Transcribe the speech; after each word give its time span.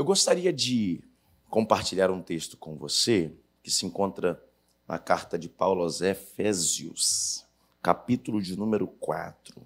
Eu 0.00 0.04
gostaria 0.06 0.50
de 0.50 1.04
compartilhar 1.50 2.10
um 2.10 2.22
texto 2.22 2.56
com 2.56 2.74
você 2.74 3.36
que 3.62 3.70
se 3.70 3.84
encontra 3.84 4.42
na 4.88 4.98
carta 4.98 5.38
de 5.38 5.46
Paulo 5.46 5.82
aos 5.82 6.00
Efésios, 6.00 7.46
capítulo 7.82 8.40
de 8.40 8.56
número 8.56 8.86
4. 8.86 9.60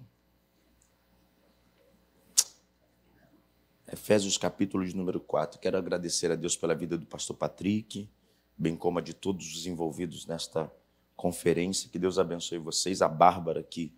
Efésios, 3.87 4.37
capítulo 4.37 4.85
de 4.85 4.93
número 4.93 5.21
4. 5.21 5.57
Quero 5.57 5.77
agradecer 5.77 6.29
a 6.29 6.35
Deus 6.35 6.57
pela 6.57 6.75
vida 6.75 6.97
do 6.97 7.05
pastor 7.05 7.37
Patrick, 7.37 8.09
bem 8.57 8.75
como 8.75 8.99
a 8.99 9.01
de 9.01 9.13
todos 9.13 9.55
os 9.55 9.65
envolvidos 9.65 10.25
nesta 10.25 10.69
conferência. 11.15 11.89
Que 11.89 11.97
Deus 11.97 12.19
abençoe 12.19 12.57
vocês. 12.57 13.01
A 13.01 13.07
Bárbara, 13.07 13.63
que 13.63 13.95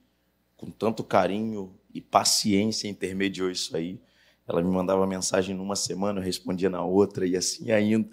com 0.56 0.70
tanto 0.70 1.04
carinho 1.04 1.76
e 1.92 2.00
paciência 2.00 2.88
intermediou 2.88 3.50
isso 3.50 3.76
aí. 3.76 4.00
Ela 4.48 4.62
me 4.62 4.70
mandava 4.70 5.06
mensagem 5.06 5.54
numa 5.54 5.76
semana, 5.76 6.20
eu 6.20 6.24
respondia 6.24 6.70
na 6.70 6.84
outra 6.84 7.28
e 7.28 7.36
assim 7.36 7.72
ainda. 7.72 8.10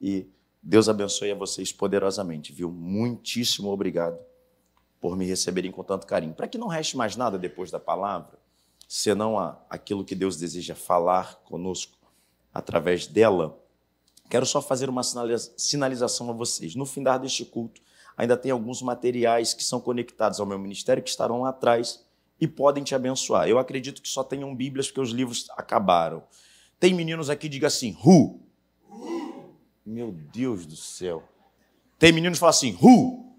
E 0.00 0.26
Deus 0.62 0.88
abençoe 0.88 1.30
a 1.30 1.34
vocês 1.34 1.72
poderosamente, 1.72 2.52
viu? 2.52 2.70
Muitíssimo 2.70 3.70
obrigado 3.70 4.18
por 5.00 5.16
me 5.16 5.24
receberem 5.24 5.70
com 5.70 5.84
tanto 5.84 6.06
carinho. 6.06 6.34
Para 6.34 6.48
que 6.48 6.58
não 6.58 6.66
reste 6.66 6.96
mais 6.96 7.14
nada 7.14 7.38
depois 7.38 7.70
da 7.70 7.78
palavra, 7.78 8.38
senão 8.88 9.38
a, 9.38 9.60
aquilo 9.70 10.04
que 10.04 10.14
Deus 10.14 10.36
deseja 10.36 10.74
falar 10.74 11.36
conosco 11.44 11.96
através 12.52 13.06
dela, 13.06 13.56
quero 14.28 14.46
só 14.46 14.60
fazer 14.60 14.88
uma 14.88 15.02
sinalização 15.04 16.30
a 16.30 16.32
vocês. 16.32 16.74
No 16.74 16.84
findar 16.84 17.20
deste 17.20 17.44
culto, 17.44 17.80
ainda 18.16 18.36
tem 18.36 18.50
alguns 18.50 18.82
materiais 18.82 19.54
que 19.54 19.62
são 19.62 19.80
conectados 19.80 20.40
ao 20.40 20.46
meu 20.46 20.58
ministério 20.58 21.02
que 21.02 21.10
estarão 21.10 21.42
lá 21.42 21.50
atrás 21.50 22.04
e 22.40 22.46
podem 22.46 22.84
te 22.84 22.94
abençoar. 22.94 23.48
Eu 23.48 23.58
acredito 23.58 24.02
que 24.02 24.08
só 24.08 24.22
tenham 24.22 24.54
Bíblias 24.54 24.88
porque 24.88 25.00
os 25.00 25.10
livros 25.10 25.46
acabaram. 25.56 26.22
Tem 26.78 26.92
meninos 26.92 27.30
aqui, 27.30 27.48
diga 27.48 27.66
assim, 27.66 27.92
Ru. 27.92 28.40
Meu 29.84 30.12
Deus 30.12 30.66
do 30.66 30.76
céu. 30.76 31.22
Tem 31.98 32.12
meninos 32.12 32.38
que 32.38 32.40
falam 32.40 32.50
assim, 32.50 32.72
Ru. 32.72 33.34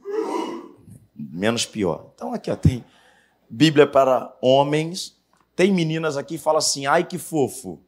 Menos 1.16 1.66
pior. 1.66 2.12
Então 2.16 2.34
aqui 2.34 2.50
ó, 2.50 2.56
tem 2.56 2.84
Bíblia 3.50 3.86
para 3.86 4.36
homens. 4.42 5.16
Tem 5.56 5.74
meninas 5.74 6.18
aqui 6.18 6.38
que 6.38 6.44
falam 6.44 6.60
assim, 6.60 6.86
ai 6.86 7.04
que 7.04 7.18
fofo. 7.18 7.82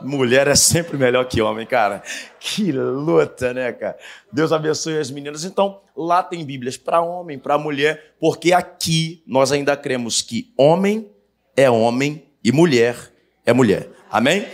Mulher 0.00 0.46
é 0.48 0.54
sempre 0.54 0.96
melhor 0.96 1.24
que 1.24 1.40
homem, 1.40 1.66
cara. 1.66 2.02
Que 2.38 2.70
luta, 2.72 3.52
né, 3.54 3.72
cara? 3.72 3.98
Deus 4.32 4.52
abençoe 4.52 4.98
as 4.98 5.10
meninas. 5.10 5.44
Então, 5.44 5.80
lá 5.96 6.22
tem 6.22 6.44
Bíblias 6.44 6.76
para 6.76 7.00
homem, 7.00 7.38
para 7.38 7.58
mulher, 7.58 8.14
porque 8.20 8.52
aqui 8.52 9.22
nós 9.26 9.52
ainda 9.52 9.76
cremos 9.76 10.22
que 10.22 10.52
homem 10.56 11.10
é 11.56 11.70
homem 11.70 12.26
e 12.44 12.52
mulher 12.52 13.12
é 13.44 13.52
mulher. 13.52 13.88
Amém? 14.10 14.46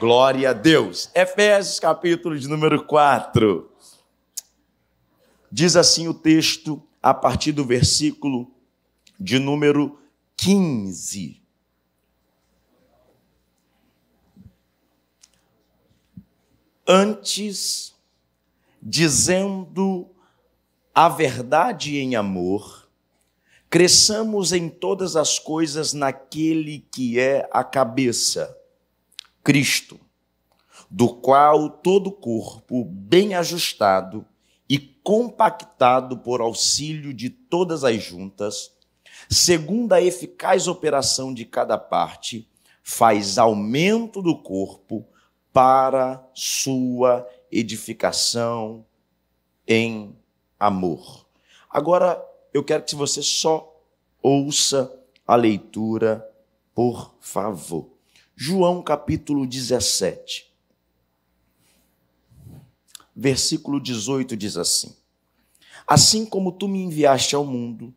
Glória 0.00 0.50
a 0.50 0.52
Deus. 0.52 1.10
Efésios, 1.14 1.78
capítulo 1.78 2.38
de 2.38 2.48
número 2.48 2.84
4. 2.84 3.70
Diz 5.50 5.76
assim 5.76 6.08
o 6.08 6.14
texto, 6.14 6.82
a 7.02 7.14
partir 7.14 7.52
do 7.52 7.64
versículo 7.64 8.50
de 9.20 9.38
número 9.38 9.98
15. 10.36 11.43
Antes 16.86 17.94
dizendo 18.80 20.10
a 20.94 21.08
verdade 21.08 21.96
em 21.98 22.14
amor, 22.14 22.88
cresçamos 23.70 24.52
em 24.52 24.68
todas 24.68 25.16
as 25.16 25.38
coisas 25.38 25.92
naquele 25.92 26.86
que 26.92 27.18
é 27.18 27.48
a 27.50 27.64
cabeça, 27.64 28.56
Cristo, 29.42 29.98
do 30.90 31.08
qual 31.08 31.68
todo 31.68 32.12
corpo, 32.12 32.84
bem 32.84 33.34
ajustado 33.34 34.24
e 34.68 34.78
compactado 34.78 36.18
por 36.18 36.40
auxílio 36.40 37.12
de 37.12 37.30
todas 37.30 37.82
as 37.82 38.02
juntas, 38.02 38.70
segundo 39.28 39.92
a 39.92 40.02
eficaz 40.02 40.68
operação 40.68 41.32
de 41.32 41.44
cada 41.44 41.78
parte, 41.78 42.48
faz 42.82 43.38
aumento 43.38 44.20
do 44.20 44.36
corpo 44.36 45.08
para 45.54 46.28
sua 46.34 47.24
edificação 47.48 48.84
em 49.68 50.12
amor. 50.58 51.28
Agora, 51.70 52.20
eu 52.52 52.64
quero 52.64 52.82
que 52.82 52.96
você 52.96 53.22
só 53.22 53.80
ouça 54.20 54.92
a 55.24 55.36
leitura, 55.36 56.28
por 56.74 57.14
favor. 57.20 57.88
João 58.34 58.82
capítulo 58.82 59.46
17, 59.46 60.52
versículo 63.14 63.78
18 63.80 64.36
diz 64.36 64.56
assim: 64.56 64.92
Assim 65.86 66.26
como 66.26 66.50
tu 66.50 66.66
me 66.66 66.82
enviaste 66.82 67.36
ao 67.36 67.44
mundo, 67.44 67.94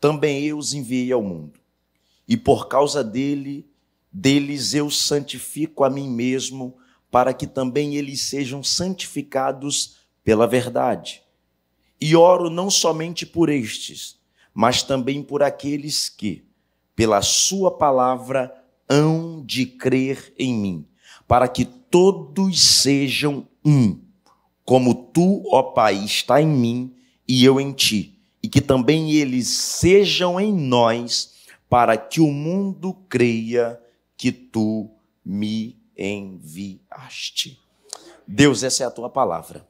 também 0.00 0.44
eu 0.44 0.56
os 0.56 0.72
enviei 0.72 1.10
ao 1.10 1.20
mundo. 1.20 1.58
E 2.28 2.36
por 2.36 2.68
causa 2.68 3.02
dele, 3.02 3.68
deles 4.12 4.72
eu 4.72 4.88
santifico 4.88 5.82
a 5.82 5.90
mim 5.90 6.08
mesmo, 6.08 6.76
para 7.12 7.34
que 7.34 7.46
também 7.46 7.94
eles 7.94 8.22
sejam 8.22 8.64
santificados 8.64 9.96
pela 10.24 10.46
verdade. 10.46 11.22
E 12.00 12.16
oro 12.16 12.48
não 12.48 12.70
somente 12.70 13.26
por 13.26 13.50
estes, 13.50 14.18
mas 14.54 14.82
também 14.82 15.22
por 15.22 15.42
aqueles 15.42 16.08
que, 16.08 16.42
pela 16.96 17.20
Sua 17.20 17.70
palavra, 17.70 18.50
hão 18.88 19.44
de 19.44 19.66
crer 19.66 20.32
em 20.38 20.54
mim, 20.54 20.86
para 21.28 21.46
que 21.48 21.66
todos 21.66 22.80
sejam 22.80 23.46
um, 23.62 24.00
como 24.64 24.94
tu, 24.94 25.42
ó 25.52 25.62
Pai, 25.62 26.02
está 26.02 26.40
em 26.40 26.48
mim 26.48 26.94
e 27.28 27.44
eu 27.44 27.60
em 27.60 27.72
ti, 27.72 28.18
e 28.42 28.48
que 28.48 28.62
também 28.62 29.12
eles 29.12 29.48
sejam 29.48 30.40
em 30.40 30.50
nós, 30.50 31.34
para 31.68 31.94
que 31.94 32.22
o 32.22 32.32
mundo 32.32 32.94
creia 33.06 33.78
que 34.16 34.32
tu 34.32 34.90
me 35.22 35.81
enviaste. 36.04 37.60
Deus, 38.26 38.62
essa 38.62 38.84
é 38.84 38.86
a 38.86 38.90
tua 38.90 39.08
palavra. 39.08 39.66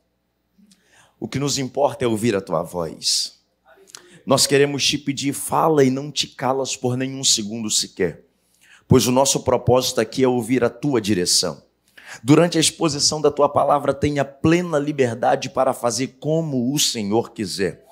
O 1.21 1.29
que 1.29 1.39
nos 1.39 1.59
importa 1.59 2.05
é 2.05 2.09
ouvir 2.09 2.35
a 2.35 2.41
tua 2.41 2.63
voz. 2.63 3.41
Nós 4.25 4.47
queremos 4.47 4.87
te 4.87 4.97
pedir, 4.99 5.33
fala 5.33 5.85
e 5.85 5.91
não 5.91 6.11
te 6.11 6.27
calas 6.27 6.77
por 6.77 6.97
nenhum 6.97 7.25
segundo 7.25 7.71
sequer, 7.71 8.25
pois 8.87 9.07
o 9.07 9.13
nosso 9.13 9.43
propósito 9.43 10.01
aqui 10.01 10.23
é 10.23 10.29
ouvir 10.29 10.65
a 10.65 10.71
tua 10.71 11.01
direção. 11.01 11.63
Durante 12.23 12.59
a 12.59 12.61
exposição 12.61 13.21
da 13.21 13.31
tua 13.31 13.49
palavra, 13.49 13.95
tenha 13.95 14.25
plena 14.25 14.79
liberdade 14.79 15.49
para 15.51 15.73
fazer 15.73 16.19
como 16.21 16.73
o 16.73 16.79
Senhor 16.79 17.33
quiser 17.33 17.85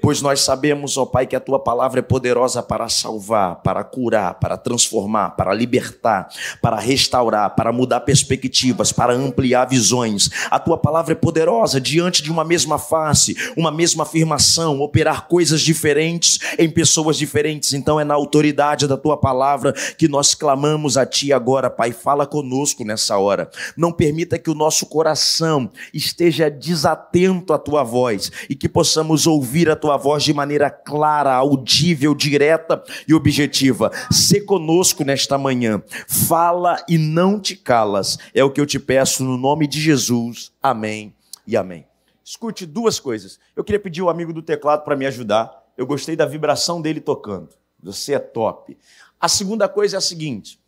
pois 0.00 0.20
nós 0.20 0.40
sabemos, 0.40 0.96
ó 0.96 1.04
Pai, 1.04 1.26
que 1.26 1.36
a 1.36 1.40
tua 1.40 1.58
palavra 1.58 2.00
é 2.00 2.02
poderosa 2.02 2.62
para 2.62 2.88
salvar, 2.88 3.56
para 3.62 3.84
curar, 3.84 4.34
para 4.34 4.56
transformar, 4.56 5.30
para 5.30 5.54
libertar, 5.54 6.28
para 6.60 6.78
restaurar, 6.78 7.54
para 7.54 7.72
mudar 7.72 8.00
perspectivas, 8.00 8.92
para 8.92 9.12
ampliar 9.12 9.66
visões. 9.66 10.30
A 10.50 10.58
tua 10.58 10.76
palavra 10.76 11.12
é 11.12 11.16
poderosa 11.16 11.80
diante 11.80 12.22
de 12.22 12.30
uma 12.30 12.44
mesma 12.44 12.78
face, 12.78 13.36
uma 13.56 13.70
mesma 13.70 14.02
afirmação, 14.02 14.80
operar 14.80 15.28
coisas 15.28 15.60
diferentes 15.60 16.38
em 16.58 16.68
pessoas 16.68 17.16
diferentes. 17.16 17.72
Então 17.72 17.98
é 17.98 18.04
na 18.04 18.14
autoridade 18.14 18.86
da 18.86 18.96
tua 18.96 19.16
palavra 19.16 19.72
que 19.96 20.08
nós 20.08 20.34
clamamos 20.34 20.96
a 20.96 21.06
ti 21.06 21.32
agora, 21.32 21.70
Pai. 21.70 21.92
Fala 21.92 22.26
conosco 22.26 22.84
nessa 22.84 23.18
hora. 23.18 23.50
Não 23.76 23.92
permita 23.92 24.38
que 24.38 24.50
o 24.50 24.54
nosso 24.54 24.86
coração 24.86 25.70
esteja 25.92 26.50
desatento 26.50 27.52
à 27.52 27.58
tua 27.58 27.82
voz 27.82 28.30
e 28.48 28.54
que 28.54 28.68
possamos 28.68 29.26
ouvir 29.26 29.70
a 29.70 29.71
tua 29.76 29.92
tua 29.92 29.96
voz 29.98 30.24
de 30.24 30.32
maneira 30.32 30.70
clara, 30.70 31.34
audível, 31.34 32.14
direta 32.14 32.82
e 33.06 33.12
objetiva. 33.12 33.90
Se 34.10 34.40
conosco 34.40 35.04
nesta 35.04 35.36
manhã. 35.36 35.82
Fala 36.08 36.82
e 36.88 36.96
não 36.96 37.38
te 37.38 37.54
calas. 37.54 38.18
É 38.34 38.42
o 38.42 38.50
que 38.50 38.60
eu 38.60 38.66
te 38.66 38.78
peço 38.78 39.22
no 39.22 39.36
nome 39.36 39.66
de 39.66 39.80
Jesus. 39.80 40.52
Amém 40.62 41.14
e 41.46 41.56
amém. 41.56 41.86
Escute 42.24 42.64
duas 42.64 42.98
coisas. 42.98 43.38
Eu 43.54 43.62
queria 43.62 43.80
pedir 43.80 44.00
o 44.00 44.08
amigo 44.08 44.32
do 44.32 44.40
teclado 44.40 44.82
para 44.84 44.96
me 44.96 45.06
ajudar. 45.06 45.62
Eu 45.76 45.86
gostei 45.86 46.16
da 46.16 46.24
vibração 46.24 46.80
dele 46.80 47.00
tocando. 47.00 47.50
Você 47.82 48.14
é 48.14 48.18
top. 48.18 48.78
A 49.20 49.28
segunda 49.28 49.68
coisa 49.68 49.96
é 49.96 49.98
a 49.98 50.00
seguinte: 50.00 50.58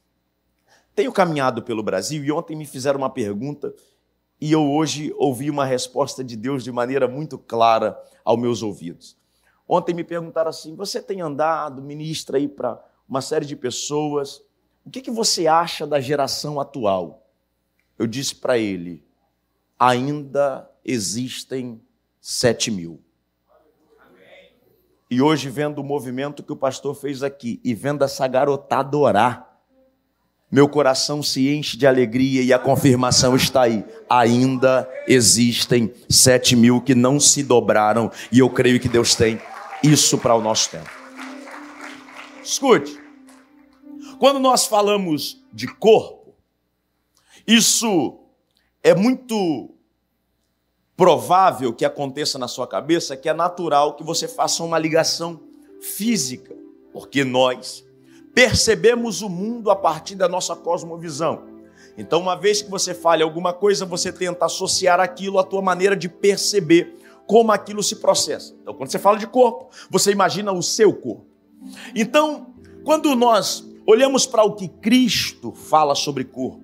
tenho 0.95 1.13
caminhado 1.13 1.63
pelo 1.63 1.83
Brasil 1.83 2.23
e 2.25 2.31
ontem 2.31 2.57
me 2.57 2.67
fizeram 2.67 2.99
uma 2.99 3.11
pergunta 3.11 3.73
e 4.41 4.53
eu 4.53 4.71
hoje 4.71 5.15
ouvi 5.17 5.51
uma 5.51 5.65
resposta 5.65 6.23
de 6.23 6.37
Deus 6.37 6.65
de 6.65 6.73
maneira 6.73 7.09
muito 7.09 7.39
clara 7.39 7.99
aos 8.25 8.39
meus 8.39 8.63
ouvidos. 8.63 9.17
Ontem 9.69 9.95
me 9.95 10.05
perguntaram 10.05 10.51
assim: 10.51 10.75
você 10.75 11.01
tem 11.01 11.21
andado, 11.21 11.81
ministra 11.81 12.37
aí 12.37 12.49
para 12.49 12.83
uma 13.09 13.21
série 13.21 13.47
de 13.47 13.57
pessoas, 13.57 14.43
o 14.85 14.91
que, 14.91 15.01
que 15.01 15.11
você 15.11 15.47
acha 15.47 15.87
da 15.87 16.01
geração 16.01 16.61
atual? 16.61 17.27
Eu 17.99 18.07
disse 18.07 18.35
para 18.35 18.59
ele: 18.59 19.03
ainda 19.79 20.71
existem 20.85 21.81
sete 22.21 22.71
mil. 22.71 23.01
E 25.11 25.23
hoje, 25.23 25.49
vendo 25.49 25.79
o 25.79 25.85
movimento 25.85 26.43
que 26.43 26.53
o 26.53 26.57
pastor 26.57 26.95
fez 26.95 27.23
aqui 27.23 27.61
e 27.63 27.73
vendo 27.75 28.03
essa 28.03 28.27
garotada 28.27 28.97
orar, 28.97 29.54
meu 30.55 30.69
coração 30.69 31.21
se 31.21 31.53
enche 31.53 31.77
de 31.77 31.85
alegria 31.85 32.41
e 32.41 32.53
a 32.53 32.61
confirmação 32.61 33.35
está 33.35 33.63
aí. 33.63 33.85
Ainda 34.09 34.89
existem 35.09 35.93
sete 36.09 36.55
mil 36.55 36.81
que 36.81 36.95
não 36.95 37.19
se 37.19 37.43
dobraram 37.43 38.09
e 38.31 38.39
eu 38.39 38.49
creio 38.49 38.79
que 38.79 38.89
Deus 38.89 39.17
tem 39.17 39.41
isso 39.83 40.17
para 40.17 40.33
o 40.33 40.41
nosso 40.41 40.71
tempo. 40.71 40.89
Escute, 42.41 42.97
quando 44.21 44.39
nós 44.39 44.65
falamos 44.65 45.43
de 45.53 45.67
corpo, 45.67 46.37
isso 47.45 48.21
é 48.81 48.95
muito 48.95 49.75
provável 50.97 51.73
que 51.73 51.85
aconteça 51.85 52.39
na 52.39 52.47
sua 52.47 52.69
cabeça 52.69 53.17
que 53.17 53.29
é 53.29 53.35
natural 53.35 53.97
que 53.97 54.05
você 54.05 54.29
faça 54.29 54.63
uma 54.63 54.79
ligação 54.79 55.41
física, 55.81 56.55
porque 56.93 57.25
nós 57.25 57.84
percebemos 58.35 59.23
o 59.23 59.29
mundo 59.29 59.71
a 59.71 59.77
partir 59.77 60.17
da 60.17 60.29
nossa 60.29 60.57
cosmovisão. 60.57 61.45
Então, 61.97 62.21
uma 62.21 62.35
vez 62.35 62.61
que 62.61 62.71
você 62.71 62.93
fale 62.93 63.23
alguma 63.23 63.53
coisa, 63.53 63.87
você 63.87 64.13
tenta 64.13 64.47
associar 64.47 64.99
aquilo 64.99 65.39
à 65.39 65.45
tua 65.45 65.63
maneira 65.63 65.97
de 65.97 66.09
perceber 66.09 66.97
como 67.27 67.53
aquilo 67.53 67.83
se 67.83 67.97
processa. 67.97 68.55
Então, 68.61 68.75
quando 68.75 68.91
você 68.91 68.99
fala 68.99 69.17
de 69.17 69.29
corpo, 69.29 69.71
você 69.89 70.11
imagina 70.11 70.53
o 70.53 70.63
seu 70.63 70.93
corpo. 70.93 71.27
Então, 71.95 72.55
quando 72.85 73.15
nós 73.15 73.65
olhamos 73.87 74.27
para 74.27 74.43
o 74.43 74.55
que 74.55 74.69
Cristo 74.69 75.53
fala 75.53 75.95
sobre 75.95 76.25
corpo 76.25 76.63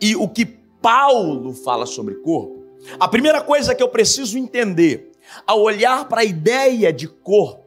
e 0.00 0.16
o 0.16 0.26
que 0.26 0.46
Paulo 0.46 1.52
fala 1.52 1.84
sobre 1.84 2.14
corpo, 2.16 2.64
a 2.98 3.06
primeira 3.06 3.42
coisa 3.42 3.74
que 3.74 3.82
eu 3.82 3.88
preciso 3.88 4.38
entender 4.38 5.12
ao 5.46 5.60
olhar 5.60 6.08
para 6.08 6.22
a 6.22 6.24
ideia 6.24 6.92
de 6.92 7.06
corpo 7.06 7.61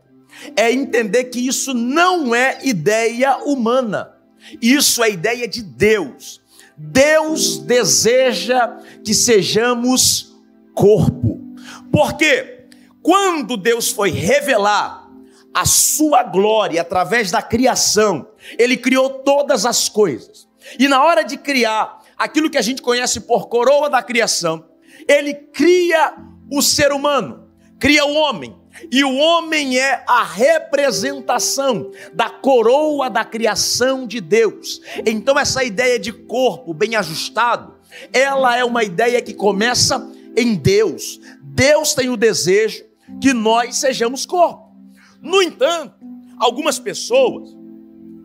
é 0.56 0.72
entender 0.72 1.26
que 1.26 1.40
isso 1.40 1.74
não 1.74 2.34
é 2.34 2.60
ideia 2.64 3.38
humana, 3.46 4.12
isso 4.62 5.04
é 5.04 5.12
ideia 5.12 5.48
de 5.48 5.62
Deus. 5.62 6.42
Deus 6.78 7.58
deseja 7.60 8.68
que 9.04 9.14
sejamos 9.14 10.36
corpo. 10.74 11.40
Porque 11.92 12.68
quando 13.02 13.56
Deus 13.56 13.90
foi 13.90 14.12
revelar 14.12 15.10
a 15.54 15.66
sua 15.66 16.22
glória 16.22 16.82
através 16.82 17.32
da 17.32 17.42
criação, 17.42 18.28
ele 18.60 18.76
criou 18.76 19.10
todas 19.10 19.66
as 19.66 19.88
coisas. 19.88 20.48
E 20.78 20.88
na 20.88 21.04
hora 21.04 21.24
de 21.24 21.38
criar 21.38 22.04
aquilo 22.18 22.50
que 22.50 22.58
a 22.58 22.62
gente 22.62 22.82
conhece 22.82 23.22
por 23.22 23.48
coroa 23.48 23.90
da 23.90 24.04
criação, 24.04 24.66
ele 25.08 25.34
cria 25.34 26.14
o 26.52 26.62
ser 26.62 26.92
humano, 26.92 27.50
cria 27.80 28.06
o 28.06 28.14
homem. 28.14 28.56
E 28.92 29.04
o 29.04 29.16
homem 29.16 29.77
é 29.80 30.04
a 30.07 30.24
representação 30.24 31.92
da 32.13 32.30
coroa 32.30 33.10
da 33.10 33.24
criação 33.24 34.06
de 34.06 34.19
Deus. 34.19 34.81
Então, 35.06 35.39
essa 35.39 35.63
ideia 35.63 35.98
de 35.98 36.12
corpo 36.12 36.74
bem 36.74 36.95
ajustado, 36.95 37.75
ela 38.12 38.57
é 38.57 38.63
uma 38.63 38.83
ideia 38.83 39.22
que 39.22 39.33
começa 39.33 40.12
em 40.36 40.56
Deus. 40.56 41.19
Deus 41.42 41.94
tem 41.94 42.10
o 42.10 42.18
desejo 42.18 42.83
que 43.22 43.33
nós 43.33 43.77
sejamos 43.77 44.25
corpo. 44.25 44.75
No 45.22 45.42
entanto, 45.42 45.95
algumas 46.38 46.77
pessoas 46.77 47.56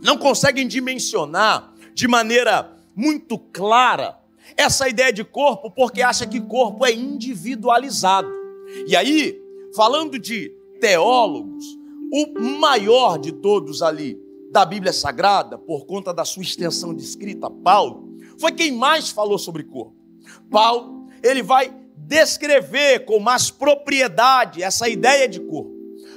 não 0.02 0.16
conseguem 0.16 0.66
dimensionar 0.66 1.72
de 1.94 2.08
maneira 2.08 2.76
muito 2.96 3.38
clara 3.38 4.18
essa 4.56 4.88
ideia 4.88 5.12
de 5.12 5.24
corpo 5.24 5.70
porque 5.70 6.02
acha 6.02 6.26
que 6.26 6.40
corpo 6.40 6.84
é 6.84 6.92
individualizado. 6.92 8.28
E 8.86 8.96
aí, 8.96 9.39
falando 9.74 10.18
de 10.18 10.50
teólogos, 10.80 11.64
o 12.12 12.40
maior 12.58 13.18
de 13.18 13.32
todos 13.32 13.82
ali 13.82 14.18
da 14.50 14.64
Bíblia 14.64 14.92
Sagrada, 14.92 15.56
por 15.56 15.86
conta 15.86 16.12
da 16.12 16.24
sua 16.24 16.42
extensão 16.42 16.94
de 16.94 17.04
escrita, 17.04 17.48
Paulo, 17.48 18.18
foi 18.38 18.52
quem 18.52 18.72
mais 18.72 19.10
falou 19.10 19.38
sobre 19.38 19.62
corpo. 19.62 19.94
Paulo, 20.50 21.06
ele 21.22 21.42
vai 21.42 21.72
descrever 21.96 23.04
com 23.04 23.20
mais 23.20 23.50
propriedade 23.50 24.62
essa 24.62 24.88
ideia 24.88 25.28
de 25.28 25.38
corpo. 25.40 25.70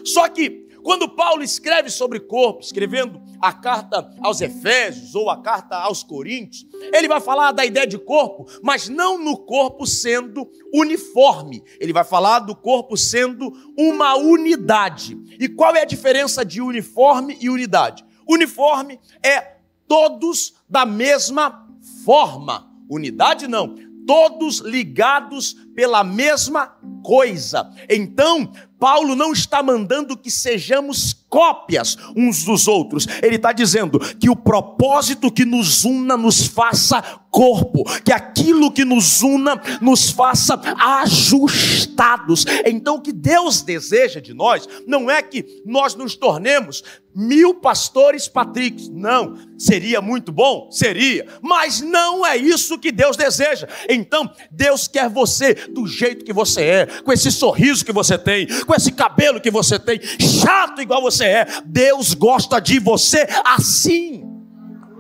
Só 0.03 0.27
que 0.27 0.67
quando 0.81 1.07
Paulo 1.07 1.43
escreve 1.43 1.89
sobre 1.89 2.19
corpo, 2.19 2.61
escrevendo 2.61 3.21
a 3.43 3.51
carta 3.51 4.09
aos 4.21 4.39
Efésios 4.39 5.15
ou 5.15 5.29
a 5.29 5.35
carta 5.35 5.75
aos 5.75 6.01
Coríntios, 6.01 6.65
ele 6.93 7.09
vai 7.09 7.19
falar 7.19 7.51
da 7.51 7.65
ideia 7.65 7.85
de 7.85 7.97
corpo, 7.97 8.47
mas 8.63 8.87
não 8.87 9.21
no 9.21 9.37
corpo 9.37 9.85
sendo 9.85 10.49
uniforme. 10.73 11.61
Ele 11.77 11.91
vai 11.91 12.05
falar 12.05 12.39
do 12.39 12.55
corpo 12.55 12.95
sendo 12.95 13.51
uma 13.77 14.15
unidade. 14.15 15.17
E 15.37 15.49
qual 15.49 15.75
é 15.75 15.81
a 15.81 15.85
diferença 15.85 16.45
de 16.45 16.61
uniforme 16.61 17.37
e 17.41 17.49
unidade? 17.49 18.05
Uniforme 18.25 18.97
é 19.21 19.57
todos 19.89 20.53
da 20.69 20.85
mesma 20.85 21.67
forma. 22.05 22.71
Unidade 22.89 23.45
não, 23.45 23.75
todos 24.07 24.59
ligados 24.59 25.57
pela 25.75 26.03
mesma 26.03 26.67
coisa. 27.03 27.69
Então, 27.89 28.51
Paulo 28.79 29.15
não 29.15 29.31
está 29.31 29.63
mandando 29.63 30.17
que 30.17 30.29
sejamos 30.29 31.13
cópias 31.29 31.97
uns 32.15 32.43
dos 32.43 32.67
outros. 32.67 33.07
Ele 33.21 33.37
está 33.37 33.53
dizendo 33.53 33.97
que 33.97 34.29
o 34.29 34.35
propósito 34.35 35.31
que 35.31 35.45
nos 35.45 35.85
una 35.85 36.17
nos 36.17 36.45
faça 36.45 37.01
corpo, 37.31 37.83
que 38.03 38.11
aquilo 38.11 38.71
que 38.71 38.85
nos 38.85 39.21
una 39.21 39.59
nos 39.81 40.11
faça 40.11 40.61
ajustados. 41.01 42.45
Então, 42.65 42.95
o 42.95 43.01
que 43.01 43.11
Deus 43.11 43.61
deseja 43.61 44.19
de 44.19 44.33
nós 44.33 44.67
não 44.85 45.09
é 45.09 45.21
que 45.23 45.63
nós 45.65 45.95
nos 45.95 46.15
tornemos 46.15 46.83
mil 47.15 47.55
pastores 47.55 48.27
patricks. 48.27 48.89
Não, 48.89 49.35
seria 49.57 50.01
muito 50.01 50.31
bom? 50.31 50.69
Seria, 50.71 51.25
mas 51.41 51.81
não 51.81 52.25
é 52.25 52.35
isso 52.37 52.77
que 52.77 52.91
Deus 52.91 53.15
deseja. 53.15 53.67
Então, 53.89 54.29
Deus 54.51 54.87
quer 54.87 55.09
você 55.09 55.55
do 55.71 55.87
jeito 55.87 56.25
que 56.25 56.33
você 56.33 56.61
é, 56.61 56.85
com 57.01 57.11
esse 57.11 57.31
sorriso 57.31 57.85
que 57.85 57.91
você 57.91 58.17
tem, 58.17 58.47
com 58.65 58.73
esse 58.73 58.91
cabelo 58.91 59.41
que 59.41 59.51
você 59.51 59.79
tem, 59.79 59.99
chato 60.01 60.81
igual 60.81 61.01
você 61.01 61.25
é. 61.25 61.47
Deus 61.65 62.13
gosta 62.13 62.59
de 62.59 62.79
você 62.79 63.27
assim. 63.45 64.23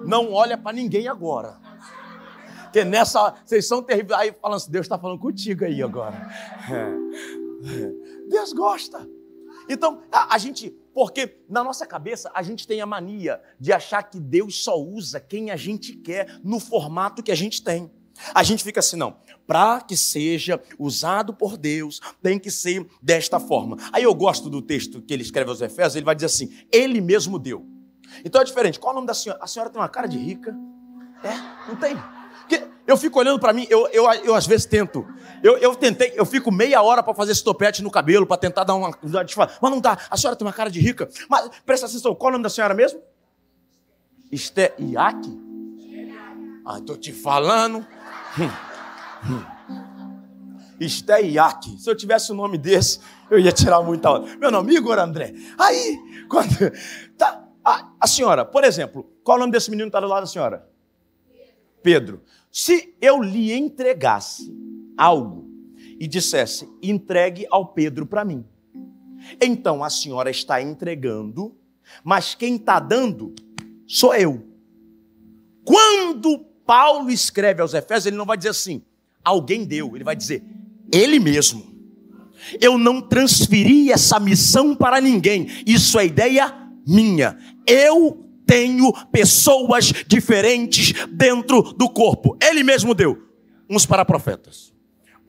Não 0.05 0.31
olha 0.33 0.57
para 0.57 0.73
ninguém 0.73 1.07
agora. 1.07 1.57
Porque 2.63 2.83
nessa, 2.83 3.35
vocês 3.45 3.67
são 3.67 3.83
terríveis. 3.83 4.19
Aí 4.19 4.33
falando 4.41 4.57
assim, 4.57 4.71
Deus 4.71 4.85
está 4.85 4.97
falando 4.97 5.19
contigo 5.19 5.63
aí 5.63 5.81
agora. 5.81 6.27
Deus 8.27 8.51
gosta. 8.51 9.07
Então, 9.69 10.01
a, 10.11 10.35
a, 10.35 10.37
gente, 10.37 10.71
porque 10.93 11.39
na 11.47 11.63
nossa 11.63 11.85
cabeça 11.85 12.31
a 12.33 12.41
gente 12.41 12.67
tem 12.67 12.81
a 12.81 12.85
mania 12.85 13.39
de 13.59 13.71
achar 13.71 14.03
que 14.03 14.19
Deus 14.19 14.63
só 14.63 14.77
usa 14.77 15.19
quem 15.19 15.51
a 15.51 15.55
gente 15.55 15.95
quer 15.95 16.39
no 16.43 16.59
formato 16.59 17.23
que 17.23 17.31
a 17.31 17.35
gente 17.35 17.63
tem. 17.63 17.91
A 18.33 18.43
gente 18.43 18.63
fica 18.63 18.79
assim, 18.79 18.95
não, 18.95 19.15
para 19.47 19.81
que 19.81 19.95
seja 19.97 20.61
usado 20.77 21.33
por 21.33 21.57
Deus, 21.57 21.99
tem 22.21 22.39
que 22.39 22.51
ser 22.51 22.85
desta 23.01 23.39
forma. 23.39 23.77
Aí 23.91 24.03
eu 24.03 24.13
gosto 24.13 24.49
do 24.49 24.61
texto 24.61 25.01
que 25.01 25.13
ele 25.13 25.23
escreve 25.23 25.49
aos 25.49 25.61
Efésios, 25.61 25.95
ele 25.95 26.05
vai 26.05 26.15
dizer 26.15 26.27
assim: 26.27 26.49
Ele 26.71 27.01
mesmo 27.01 27.39
deu. 27.39 27.65
Então 28.23 28.41
é 28.41 28.43
diferente. 28.43 28.79
Qual 28.79 28.91
é 28.91 28.93
o 28.93 28.95
nome 28.95 29.07
da 29.07 29.13
senhora? 29.13 29.39
A 29.41 29.47
senhora 29.47 29.69
tem 29.69 29.81
uma 29.81 29.89
cara 29.89 30.07
de 30.07 30.17
rica? 30.17 30.55
É? 31.23 31.69
Não 31.69 31.75
tem? 31.75 31.95
Porque 32.41 32.67
eu 32.85 32.97
fico 32.97 33.17
olhando 33.17 33.39
para 33.39 33.53
mim, 33.53 33.65
eu, 33.69 33.87
eu, 33.87 34.11
eu 34.23 34.35
às 34.35 34.45
vezes 34.45 34.65
tento. 34.65 35.07
Eu, 35.41 35.57
eu 35.57 35.75
tentei, 35.75 36.13
eu 36.15 36.25
fico 36.25 36.51
meia 36.51 36.81
hora 36.81 37.01
para 37.01 37.13
fazer 37.13 37.31
esse 37.31 37.43
topete 37.43 37.81
no 37.81 37.89
cabelo, 37.89 38.25
para 38.25 38.37
tentar 38.37 38.63
dar 38.63 38.75
uma. 38.75 38.91
Mas 39.01 39.71
não 39.71 39.79
dá. 39.79 39.97
A 40.09 40.17
senhora 40.17 40.35
tem 40.35 40.45
uma 40.45 40.53
cara 40.53 40.69
de 40.69 40.79
rica. 40.79 41.09
Mas 41.29 41.49
presta 41.65 41.85
atenção, 41.85 42.13
qual 42.13 42.29
é 42.29 42.31
o 42.31 42.33
nome 42.33 42.43
da 42.43 42.49
senhora 42.49 42.73
mesmo? 42.73 43.01
Esté 44.31 44.73
Iaque? 44.79 45.41
Ah, 46.65 46.77
estou 46.77 46.97
te 46.97 47.11
falando. 47.11 47.85
Esteiaque. 50.79 51.79
Se 51.79 51.89
eu 51.89 51.95
tivesse 51.95 52.31
o 52.31 52.33
um 52.33 52.37
nome 52.37 52.57
desse, 52.57 52.99
eu 53.29 53.39
ia 53.39 53.51
tirar 53.51 53.81
muita 53.81 54.11
onda. 54.11 54.35
Meu 54.37 54.51
nome, 54.51 54.75
Igor 54.75 54.97
André. 54.99 55.33
Aí, 55.57 55.97
quando. 56.29 56.49
Tá, 57.17 57.43
a, 57.63 57.91
a 57.99 58.07
senhora, 58.07 58.43
por 58.43 58.63
exemplo, 58.63 59.09
qual 59.23 59.37
é 59.37 59.39
o 59.39 59.41
nome 59.41 59.53
desse 59.53 59.69
menino 59.69 59.85
que 59.85 59.89
está 59.89 60.01
do 60.01 60.07
lado 60.07 60.23
da 60.23 60.27
senhora? 60.27 60.67
Pedro. 61.81 62.21
Se 62.51 62.95
eu 63.01 63.21
lhe 63.21 63.53
entregasse 63.53 64.53
algo 64.97 65.49
e 65.99 66.07
dissesse, 66.07 66.69
entregue 66.81 67.47
ao 67.49 67.67
Pedro 67.73 68.05
para 68.05 68.25
mim. 68.25 68.45
Então 69.41 69.83
a 69.83 69.89
senhora 69.89 70.29
está 70.29 70.61
entregando, 70.61 71.57
mas 72.03 72.35
quem 72.35 72.55
está 72.55 72.79
dando 72.79 73.33
sou 73.87 74.13
eu. 74.13 74.45
Quando 75.63 76.45
Paulo 76.65 77.09
escreve 77.09 77.61
aos 77.61 77.73
Efésios, 77.73 78.05
ele 78.05 78.17
não 78.17 78.25
vai 78.25 78.37
dizer 78.37 78.49
assim, 78.49 78.81
alguém 79.23 79.65
deu, 79.65 79.95
ele 79.95 80.03
vai 80.03 80.15
dizer, 80.15 80.43
ele 80.91 81.19
mesmo. 81.19 81.73
Eu 82.59 82.77
não 82.77 83.01
transferi 83.01 83.91
essa 83.91 84.19
missão 84.19 84.75
para 84.75 84.99
ninguém, 84.99 85.47
isso 85.65 85.97
é 85.99 86.05
ideia 86.05 86.53
minha. 86.85 87.37
Eu 87.65 88.23
tenho 88.45 88.91
pessoas 89.07 89.93
diferentes 90.07 90.93
dentro 91.09 91.61
do 91.73 91.89
corpo. 91.89 92.37
Ele 92.41 92.63
mesmo 92.63 92.93
deu, 92.93 93.17
uns 93.69 93.85
para 93.85 94.03
profetas, 94.03 94.73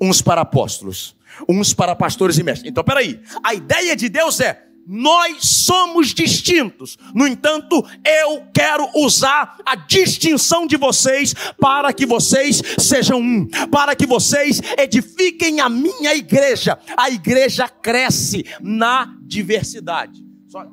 uns 0.00 0.20
para 0.20 0.40
apóstolos, 0.40 1.16
uns 1.48 1.72
para 1.72 1.94
pastores 1.94 2.38
e 2.38 2.42
mestres. 2.42 2.70
Então, 2.70 2.82
peraí, 2.82 3.20
a 3.42 3.54
ideia 3.54 3.94
de 3.94 4.08
Deus 4.08 4.40
é: 4.40 4.66
nós 4.86 5.44
somos 5.44 6.08
distintos. 6.08 6.98
No 7.14 7.26
entanto, 7.26 7.84
eu 8.04 8.46
quero 8.52 8.88
usar 8.94 9.58
a 9.64 9.74
distinção 9.74 10.66
de 10.66 10.76
vocês 10.76 11.34
para 11.60 11.92
que 11.92 12.06
vocês 12.06 12.62
sejam 12.78 13.20
um, 13.20 13.46
para 13.70 13.94
que 13.96 14.06
vocês 14.06 14.60
edifiquem 14.78 15.60
a 15.60 15.68
minha 15.68 16.14
igreja. 16.14 16.78
A 16.96 17.10
igreja 17.10 17.68
cresce 17.68 18.44
na 18.60 19.16
diversidade. 19.22 20.24
Só, 20.48 20.66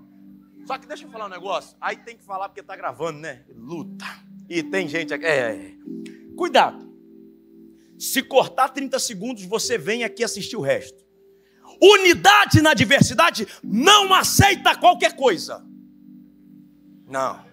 só 0.65 0.77
que 0.77 0.87
deixa 0.87 1.05
eu 1.05 1.09
falar 1.09 1.25
um 1.25 1.29
negócio. 1.29 1.75
Aí 1.79 1.97
tem 1.97 2.17
que 2.17 2.23
falar 2.23 2.49
porque 2.49 2.61
está 2.61 2.75
gravando, 2.75 3.19
né? 3.19 3.43
Luta. 3.55 4.05
E 4.49 4.61
tem 4.61 4.87
gente 4.87 5.13
aqui. 5.13 5.25
É. 5.25 5.73
Cuidado. 6.35 6.91
Se 7.97 8.23
cortar 8.23 8.69
30 8.69 8.97
segundos, 8.99 9.45
você 9.45 9.77
vem 9.77 10.03
aqui 10.03 10.23
assistir 10.23 10.57
o 10.57 10.61
resto. 10.61 11.00
Unidade 11.81 12.61
na 12.61 12.73
diversidade 12.73 13.47
não 13.63 14.13
aceita 14.13 14.75
qualquer 14.75 15.15
coisa. 15.15 15.65
Não. 17.07 17.43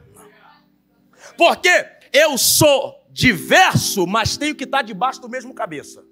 Porque 1.37 1.87
eu 2.13 2.37
sou 2.37 3.07
diverso, 3.11 4.07
mas 4.07 4.37
tenho 4.37 4.55
que 4.55 4.65
estar 4.65 4.83
debaixo 4.83 5.21
do 5.21 5.29
mesmo 5.29 5.55
cabeça. 5.55 6.05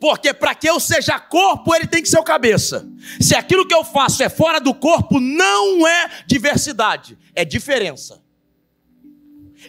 Porque 0.00 0.34
para 0.34 0.54
que 0.54 0.68
eu 0.68 0.80
seja 0.80 1.20
corpo, 1.20 1.72
ele 1.74 1.86
tem 1.86 2.02
que 2.02 2.08
ser 2.08 2.18
o 2.18 2.24
cabeça. 2.24 2.84
Se 3.20 3.36
aquilo 3.36 3.66
que 3.66 3.74
eu 3.74 3.84
faço 3.84 4.22
é 4.22 4.28
fora 4.28 4.58
do 4.58 4.74
corpo, 4.74 5.20
não 5.20 5.86
é 5.86 6.10
diversidade, 6.26 7.16
é 7.36 7.44
diferença. 7.44 8.20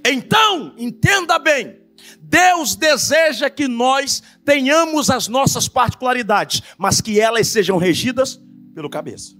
Então, 0.03 0.73
entenda 0.75 1.37
bem, 1.37 1.82
Deus 2.25 2.75
deseja 2.75 3.49
que 3.49 3.67
nós 3.67 4.23
tenhamos 4.45 5.09
as 5.09 5.27
nossas 5.27 5.67
particularidades, 5.67 6.61
mas 6.77 7.01
que 7.01 7.19
elas 7.19 7.47
sejam 7.47 7.77
regidas 7.77 8.41
pelo 8.73 8.89
cabeça. 8.89 9.35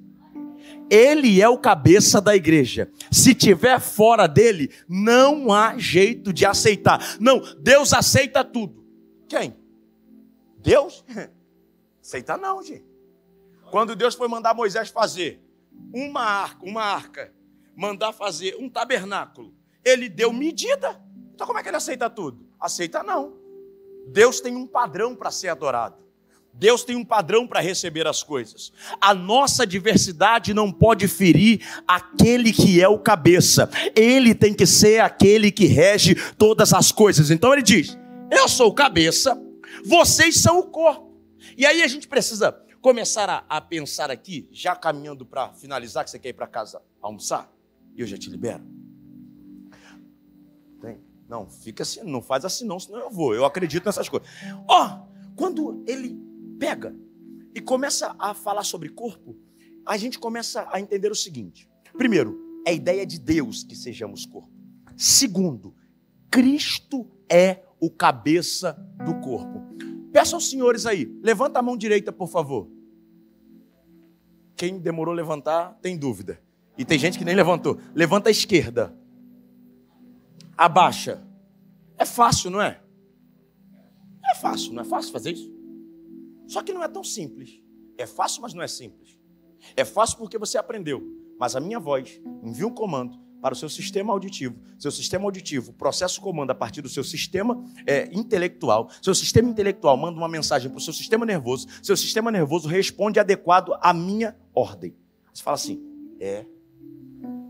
Ele 0.90 1.42
é 1.42 1.48
o 1.48 1.58
cabeça 1.58 2.20
da 2.20 2.36
igreja. 2.36 2.92
Se 3.10 3.34
tiver 3.34 3.80
fora 3.80 4.28
dele, 4.28 4.70
não 4.88 5.52
há 5.52 5.78
jeito 5.78 6.34
de 6.34 6.46
aceitar. 6.46 7.18
Não, 7.20 7.42
Deus 7.60 7.94
aceita 7.94 8.44
tudo. 8.44 8.86
Quem? 9.28 9.56
Deus? 10.60 11.04
Aceita 12.02 12.38
não, 12.38 12.62
gente. 12.62 12.86
Quando 13.72 13.96
Deus 13.96 14.14
foi 14.14 14.28
mandar 14.28 14.54
Moisés 14.54 14.90
fazer 14.90 15.42
uma 15.94 16.22
arca, 16.22 16.66
uma 16.66 16.84
arca, 16.84 17.34
mandar 17.76 18.12
fazer 18.12 18.58
um 18.60 18.70
tabernáculo, 18.70 19.56
ele 19.84 20.10
deu 20.10 20.32
medida. 20.34 21.02
Então 21.34 21.48
como 21.48 21.58
é 21.58 21.64
que 21.64 21.70
ele 21.70 21.78
aceita 21.78 22.10
tudo? 22.10 22.46
Aceita 22.64 23.04
não. 23.04 23.34
Deus 24.08 24.40
tem 24.40 24.56
um 24.56 24.66
padrão 24.66 25.14
para 25.14 25.30
ser 25.30 25.50
adorado. 25.50 26.02
Deus 26.54 26.86
tem 26.86 26.96
um 26.96 27.04
padrão 27.04 27.46
para 27.46 27.60
receber 27.60 28.08
as 28.08 28.24
coisas. 28.24 28.72
A 29.02 29.14
nossa 29.14 29.68
diversidade 29.68 30.54
não 30.54 30.72
pode 30.72 31.10
ferir 31.10 31.62
aquele 31.86 32.54
que 32.54 32.82
é 32.82 32.88
o 32.88 32.98
cabeça. 32.98 33.70
Ele 33.94 34.34
tem 34.34 34.54
que 34.54 34.66
ser 34.66 35.02
aquele 35.02 35.52
que 35.52 35.66
rege 35.66 36.16
todas 36.38 36.74
as 36.74 36.90
coisas. 36.90 37.30
Então 37.30 37.52
ele 37.52 37.64
diz: 37.64 37.98
Eu 38.32 38.48
sou 38.48 38.70
o 38.70 38.74
cabeça, 38.74 39.38
vocês 39.84 40.40
são 40.42 40.60
o 40.60 40.64
corpo. 40.64 41.12
E 41.58 41.66
aí 41.66 41.84
a 41.84 41.88
gente 41.88 42.08
precisa 42.08 42.58
começar 42.82 43.30
a, 43.30 43.44
a 43.50 43.60
pensar 43.60 44.10
aqui, 44.10 44.48
já 44.54 44.74
caminhando 44.74 45.26
para 45.26 45.52
finalizar, 45.54 46.06
que 46.06 46.12
você 46.12 46.20
quer 46.20 46.30
ir 46.30 46.34
para 46.34 46.48
casa 46.48 46.82
almoçar, 47.02 47.52
e 47.94 48.00
eu 48.00 48.08
já 48.08 48.18
te 48.18 48.30
libero. 48.30 48.64
Não, 51.34 51.50
fica 51.50 51.82
assim, 51.82 52.04
não 52.04 52.22
faz 52.22 52.46
assim 52.46 52.64
não, 52.64 52.80
senão 52.80 53.00
eu 53.00 53.10
vou. 53.10 53.34
Eu 53.34 53.44
acredito 53.44 53.88
nessas 53.88 54.08
coisas. 54.08 54.30
Ó, 54.68 54.86
oh, 54.86 55.34
quando 55.36 55.84
ele 55.88 56.16
pega 56.60 56.96
e 57.56 57.60
começa 57.60 58.16
a 58.20 58.36
falar 58.36 58.64
sobre 58.64 58.88
corpo, 58.90 59.36
a 59.84 59.98
gente 59.98 60.20
começa 60.20 60.68
a 60.72 60.80
entender 60.80 61.12
o 61.12 61.16
seguinte: 61.16 61.68
primeiro, 61.98 62.40
é 62.68 62.70
a 62.70 62.74
ideia 62.74 63.04
de 63.04 63.18
Deus 63.18 63.64
que 63.64 63.76
sejamos 63.76 64.28
corpo. 64.28 64.52
Segundo, 64.96 65.74
Cristo 66.30 67.10
é 67.28 67.64
o 67.80 67.90
cabeça 67.90 68.74
do 69.04 69.16
corpo. 69.16 69.60
Peço 70.12 70.36
aos 70.36 70.48
senhores 70.48 70.86
aí, 70.86 71.18
levanta 71.24 71.58
a 71.58 71.64
mão 71.64 71.76
direita, 71.76 72.12
por 72.12 72.28
favor. 72.28 72.70
Quem 74.56 74.78
demorou 74.78 75.16
levantar, 75.16 75.80
tem 75.82 75.98
dúvida. 75.98 76.40
E 76.78 76.86
tem 76.86 77.00
gente 77.00 77.18
que 77.18 77.26
nem 77.26 77.34
levantou. 77.34 77.80
Levanta 77.96 78.30
a 78.30 78.32
esquerda 78.32 78.96
abaixa. 80.58 81.26
É 81.98 82.06
fácil, 82.06 82.50
não 82.50 82.62
é? 82.62 82.82
É 84.32 84.36
fácil, 84.36 84.74
não 84.74 84.82
é 84.82 84.86
fácil 84.86 85.12
fazer 85.12 85.32
isso? 85.32 85.52
Só 86.48 86.62
que 86.62 86.74
não 86.74 86.84
é 86.84 86.88
tão 86.88 87.04
simples. 87.04 87.62
É 87.98 88.06
fácil, 88.06 88.42
mas 88.42 88.54
não 88.54 88.62
é 88.62 88.68
simples. 88.68 89.18
É 89.76 89.86
fácil 89.86 90.18
porque 90.18 90.38
você 90.38 90.58
aprendeu. 90.58 91.04
Mas 91.40 91.56
a 91.56 91.60
minha 91.60 91.80
voz 91.80 92.22
envia 92.44 92.68
um 92.68 92.74
comando 92.74 93.18
para 93.42 93.54
o 93.54 93.58
seu 93.58 93.68
sistema 93.68 94.14
auditivo. 94.14 94.56
Seu 94.80 94.92
sistema 94.92 95.26
auditivo 95.26 95.74
processa 95.74 96.18
o 96.20 96.22
comando 96.22 96.52
a 96.52 96.56
partir 96.56 96.82
do 96.82 96.88
seu 96.88 97.04
sistema 97.04 97.62
é, 97.86 98.10
intelectual. 98.14 98.90
Seu 99.02 99.14
sistema 99.14 99.50
intelectual 99.50 99.98
manda 99.98 100.18
uma 100.18 100.30
mensagem 100.30 100.70
para 100.70 100.78
o 100.78 100.82
seu 100.82 100.94
sistema 100.94 101.26
nervoso. 101.26 101.68
Seu 101.82 101.98
sistema 101.98 102.32
nervoso 102.32 102.70
responde 102.70 103.20
adequado 103.20 103.74
à 103.82 103.94
minha 103.94 104.36
ordem. 104.54 104.96
Você 105.34 105.44
fala 105.44 105.56
assim: 105.56 105.84
é, 106.20 106.46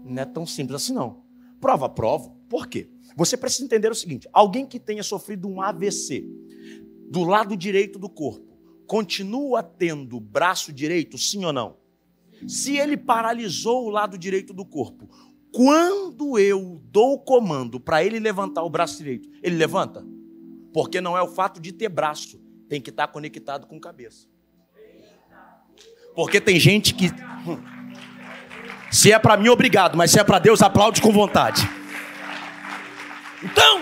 não 0.04 0.22
é 0.22 0.26
tão 0.26 0.46
simples 0.46 0.82
assim 0.82 0.94
não. 0.94 1.24
Prova, 1.62 1.88
prova. 1.88 2.32
Por 2.50 2.68
quê? 2.68 2.90
Você 3.16 3.38
precisa 3.38 3.66
entender 3.66 3.92
o 3.92 3.96
seguinte: 3.96 4.28
alguém 4.32 4.66
que 4.66 4.80
tenha 4.80 5.04
sofrido 5.04 5.48
um 5.48 5.62
AVC 5.62 6.26
do 7.10 7.24
lado 7.24 7.56
direito 7.56 8.00
do 8.00 8.10
corpo, 8.10 8.58
continua 8.88 9.62
tendo 9.62 10.20
braço 10.20 10.74
direito, 10.74 11.18
sim 11.18 11.46
ou 11.46 11.54
não? 11.54 11.78
Se 12.48 12.78
ele 12.78 12.98
paralisou 12.98 13.86
o 13.86 13.90
lado 13.90 14.18
direito 14.18 14.54
do 14.54 14.66
corpo, 14.66 15.08
quando 15.52 16.38
eu 16.40 16.82
dou 16.86 17.14
o 17.14 17.20
comando 17.20 17.80
para 17.80 18.04
ele 18.04 18.20
levantar 18.20 18.64
o 18.64 18.70
braço 18.70 18.98
direito, 18.98 19.30
ele 19.42 19.56
levanta? 19.56 20.06
Porque 20.74 21.00
não 21.00 21.16
é 21.16 21.22
o 21.22 21.28
fato 21.28 21.62
de 21.62 21.72
ter 21.72 21.90
braço, 21.90 22.42
tem 22.68 22.82
que 22.82 22.90
estar 22.90 23.08
conectado 23.08 23.68
com 23.68 23.80
cabeça. 23.80 24.28
Porque 26.16 26.42
tem 26.42 26.60
gente 26.60 26.94
que. 26.94 27.08
Hum, 27.48 27.62
se 28.92 29.12
é 29.12 29.18
para 29.18 29.38
mim, 29.38 29.50
obrigado, 29.50 29.96
mas 29.96 30.12
se 30.12 30.20
é 30.20 30.24
para 30.24 30.40
Deus, 30.40 30.62
aplaude 30.62 31.02
com 31.02 31.12
vontade. 31.12 31.62
Então, 33.44 33.82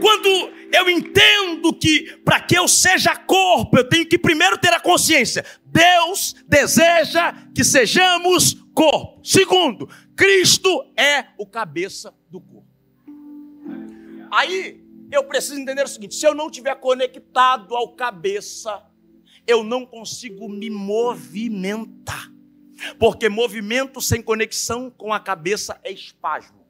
quando 0.00 0.28
eu 0.72 0.88
entendo 0.88 1.72
que 1.74 2.16
para 2.24 2.40
que 2.40 2.56
eu 2.56 2.68
seja 2.68 3.16
corpo, 3.16 3.76
eu 3.76 3.88
tenho 3.88 4.06
que 4.06 4.16
primeiro 4.16 4.56
ter 4.58 4.72
a 4.72 4.80
consciência. 4.80 5.44
Deus 5.64 6.34
deseja 6.46 7.32
que 7.54 7.64
sejamos 7.64 8.54
corpo. 8.72 9.20
Segundo, 9.24 9.88
Cristo 10.16 10.92
é 10.96 11.26
o 11.36 11.44
cabeça 11.44 12.14
do 12.30 12.40
corpo. 12.40 12.68
Aí 14.30 14.82
eu 15.10 15.24
preciso 15.24 15.60
entender 15.60 15.84
o 15.84 15.88
seguinte: 15.88 16.14
se 16.14 16.26
eu 16.26 16.34
não 16.34 16.46
estiver 16.46 16.74
conectado 16.76 17.74
ao 17.74 17.94
cabeça, 17.94 18.82
eu 19.46 19.64
não 19.64 19.84
consigo 19.84 20.48
me 20.48 20.70
movimentar. 20.70 22.30
Porque 22.98 23.28
movimento 23.28 24.00
sem 24.00 24.22
conexão 24.22 24.90
com 24.90 25.12
a 25.12 25.20
cabeça 25.20 25.78
é 25.84 25.92
espasmo. 25.92 26.62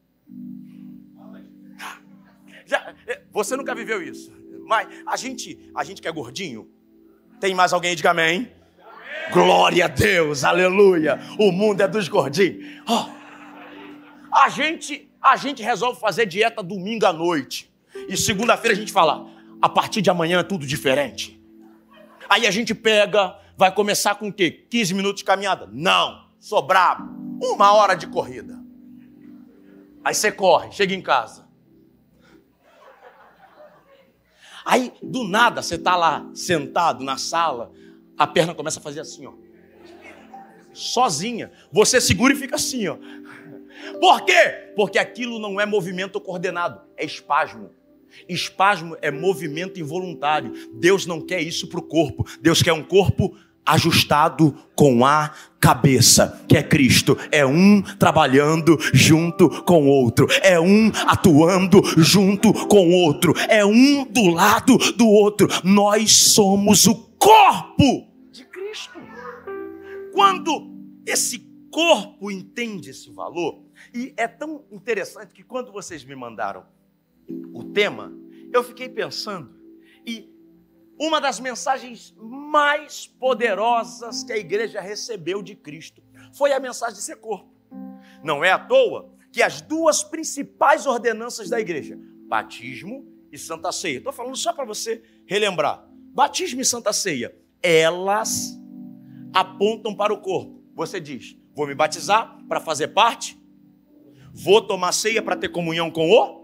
Já, 2.66 2.94
é, 3.06 3.22
você 3.30 3.56
nunca 3.56 3.74
viveu 3.74 4.02
isso. 4.02 4.32
Mas 4.66 4.88
a 5.06 5.16
gente, 5.16 5.70
a 5.74 5.84
gente 5.84 6.00
que 6.00 6.08
é 6.08 6.12
gordinho, 6.12 6.70
tem 7.40 7.54
mais 7.54 7.72
alguém? 7.72 7.94
Diga 7.96 8.10
amém. 8.10 8.36
amém. 8.36 9.32
Glória 9.32 9.84
a 9.84 9.88
Deus, 9.88 10.44
aleluia. 10.44 11.18
O 11.38 11.50
mundo 11.50 11.80
é 11.80 11.88
dos 11.88 12.08
gordinhos. 12.08 12.64
Oh, 12.88 13.10
a 14.32 14.48
gente, 14.48 15.10
a 15.20 15.36
gente 15.36 15.62
resolve 15.62 16.00
fazer 16.00 16.26
dieta 16.26 16.62
domingo 16.62 17.04
à 17.04 17.12
noite. 17.12 17.70
E 18.08 18.16
segunda-feira 18.16 18.74
a 18.74 18.78
gente 18.78 18.92
fala: 18.92 19.26
a 19.60 19.68
partir 19.68 20.00
de 20.00 20.10
amanhã 20.10 20.40
é 20.40 20.42
tudo 20.42 20.66
diferente. 20.66 21.40
Aí 22.28 22.46
a 22.46 22.50
gente 22.50 22.74
pega, 22.74 23.36
vai 23.56 23.72
começar 23.74 24.14
com 24.14 24.28
o 24.28 24.32
quê? 24.32 24.66
15 24.70 24.94
minutos 24.94 25.18
de 25.18 25.24
caminhada? 25.24 25.68
Não, 25.70 26.28
sou 26.40 26.62
brabo. 26.62 27.12
Uma 27.42 27.72
hora 27.74 27.94
de 27.94 28.06
corrida. 28.06 28.58
Aí 30.04 30.14
você 30.14 30.32
corre, 30.32 30.72
chega 30.72 30.94
em 30.94 31.02
casa. 31.02 31.41
Aí, 34.64 34.92
do 35.02 35.24
nada, 35.24 35.62
você 35.62 35.74
está 35.74 35.96
lá 35.96 36.28
sentado 36.34 37.04
na 37.04 37.16
sala, 37.16 37.72
a 38.16 38.26
perna 38.26 38.54
começa 38.54 38.78
a 38.78 38.82
fazer 38.82 39.00
assim, 39.00 39.26
ó. 39.26 39.32
Sozinha. 40.72 41.50
Você 41.70 42.00
segura 42.00 42.32
e 42.32 42.36
fica 42.36 42.56
assim, 42.56 42.88
ó. 42.88 42.96
Por 44.00 44.24
quê? 44.24 44.72
Porque 44.76 44.98
aquilo 44.98 45.38
não 45.38 45.60
é 45.60 45.66
movimento 45.66 46.20
coordenado, 46.20 46.80
é 46.96 47.04
espasmo. 47.04 47.70
Espasmo 48.28 48.96
é 49.00 49.10
movimento 49.10 49.80
involuntário. 49.80 50.52
Deus 50.74 51.06
não 51.06 51.20
quer 51.20 51.40
isso 51.40 51.68
para 51.68 51.80
o 51.80 51.82
corpo. 51.82 52.24
Deus 52.40 52.62
quer 52.62 52.72
um 52.72 52.82
corpo 52.82 53.36
ajustado 53.64 54.54
com 54.74 55.04
a 55.04 55.32
cabeça, 55.60 56.44
que 56.48 56.56
é 56.56 56.62
Cristo. 56.62 57.16
É 57.30 57.46
um 57.46 57.80
trabalhando 57.82 58.76
junto 58.92 59.48
com 59.62 59.84
o 59.84 59.88
outro, 59.88 60.26
é 60.42 60.58
um 60.58 60.90
atuando 61.06 61.80
junto 61.98 62.52
com 62.66 62.88
o 62.88 62.92
outro, 62.92 63.32
é 63.48 63.64
um 63.64 64.04
do 64.04 64.28
lado 64.28 64.76
do 64.96 65.06
outro. 65.06 65.48
Nós 65.62 66.12
somos 66.12 66.86
o 66.86 66.94
corpo 67.18 68.08
de 68.32 68.44
Cristo. 68.46 68.98
quando 70.12 70.70
esse 71.06 71.38
corpo 71.70 72.30
entende 72.30 72.90
esse 72.90 73.10
valor, 73.10 73.62
e 73.94 74.12
é 74.16 74.28
tão 74.28 74.64
interessante 74.70 75.32
que 75.32 75.42
quando 75.42 75.72
vocês 75.72 76.04
me 76.04 76.14
mandaram 76.14 76.64
o 77.52 77.64
tema, 77.64 78.12
eu 78.52 78.62
fiquei 78.62 78.88
pensando, 78.88 79.50
e 80.06 80.31
uma 81.02 81.20
das 81.20 81.40
mensagens 81.40 82.14
mais 82.16 83.08
poderosas 83.08 84.22
que 84.22 84.32
a 84.32 84.36
igreja 84.36 84.80
recebeu 84.80 85.42
de 85.42 85.56
Cristo 85.56 86.00
foi 86.32 86.52
a 86.52 86.60
mensagem 86.60 86.94
de 86.94 87.02
ser 87.02 87.16
corpo. 87.16 87.52
Não 88.22 88.44
é 88.44 88.52
à 88.52 88.58
toa 88.58 89.12
que 89.32 89.42
as 89.42 89.60
duas 89.60 90.04
principais 90.04 90.86
ordenanças 90.86 91.50
da 91.50 91.58
igreja, 91.58 91.98
batismo 92.28 93.04
e 93.32 93.36
santa 93.36 93.72
ceia, 93.72 93.98
estou 93.98 94.12
falando 94.12 94.36
só 94.36 94.52
para 94.52 94.64
você 94.64 95.02
relembrar: 95.26 95.84
batismo 96.14 96.60
e 96.60 96.64
santa 96.64 96.92
ceia, 96.92 97.36
elas 97.60 98.56
apontam 99.34 99.96
para 99.96 100.14
o 100.14 100.20
corpo. 100.20 100.62
Você 100.72 101.00
diz: 101.00 101.36
vou 101.52 101.66
me 101.66 101.74
batizar 101.74 102.38
para 102.48 102.60
fazer 102.60 102.88
parte, 102.88 103.36
vou 104.32 104.62
tomar 104.62 104.92
ceia 104.92 105.20
para 105.20 105.34
ter 105.34 105.48
comunhão 105.48 105.90
com 105.90 106.12
o. 106.12 106.42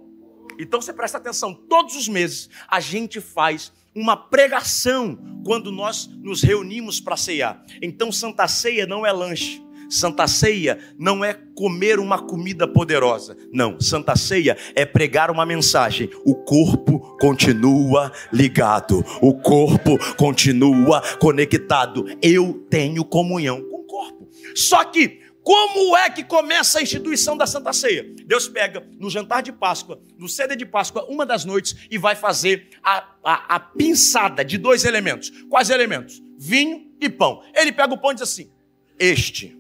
Então 0.59 0.83
você 0.83 0.93
presta 0.93 1.19
atenção, 1.19 1.55
todos 1.55 1.95
os 1.95 2.09
meses 2.09 2.51
a 2.67 2.81
gente 2.81 3.21
faz 3.21 3.73
uma 3.99 4.17
pregação 4.17 5.19
quando 5.45 5.73
nós 5.73 6.09
nos 6.23 6.43
reunimos 6.43 7.01
para 7.01 7.17
ceiar. 7.17 7.63
Então, 7.83 8.13
Santa 8.13 8.47
Ceia 8.47 8.87
não 8.87 9.05
é 9.05 9.13
lanche. 9.13 9.61
Santa 9.91 10.27
Ceia 10.27 10.79
não 10.99 11.25
é 11.25 11.33
comer 11.55 11.99
uma 11.99 12.19
comida 12.19 12.69
poderosa. 12.69 13.37
Não, 13.53 13.81
Santa 13.81 14.15
Ceia 14.15 14.57
é 14.75 14.85
pregar 14.85 15.31
uma 15.31 15.47
mensagem. 15.47 16.11
O 16.25 16.35
corpo 16.35 17.17
continua 17.19 18.13
ligado, 18.33 19.05
o 19.21 19.35
corpo 19.35 19.99
continua 20.17 21.03
conectado. 21.19 22.05
Eu 22.23 22.67
tenho 22.69 23.05
comunhão 23.05 23.63
com 23.63 23.81
o 23.81 23.87
corpo. 23.87 24.29
Só 24.55 24.85
que 24.85 25.21
como 25.49 25.97
é 25.97 26.11
que 26.11 26.23
começa 26.23 26.79
a 26.79 26.83
instituição 26.83 27.35
da 27.35 27.47
Santa 27.47 27.73
Ceia? 27.73 28.05
Deus 28.27 28.47
pega 28.47 28.87
no 29.01 29.09
jantar 29.09 29.43
de 29.43 29.51
Páscoa, 29.51 29.99
no 30.19 30.29
cedo 30.29 30.55
de 30.55 30.67
Páscoa, 30.67 31.07
uma 31.09 31.25
das 31.25 31.47
noites, 31.47 31.75
e 31.91 31.97
vai 31.97 32.15
fazer 32.15 32.69
a, 32.83 33.15
a, 33.25 33.55
a 33.55 33.59
pinçada 33.59 34.45
de 34.45 34.59
dois 34.59 34.85
elementos. 34.85 35.31
Quais 35.49 35.71
elementos? 35.71 36.23
Vinho 36.37 36.93
e 37.01 37.09
pão. 37.09 37.43
Ele 37.55 37.73
pega 37.73 37.95
o 37.95 37.97
pão 37.97 38.11
e 38.11 38.17
diz 38.17 38.25
assim: 38.25 38.53
Este 38.99 39.57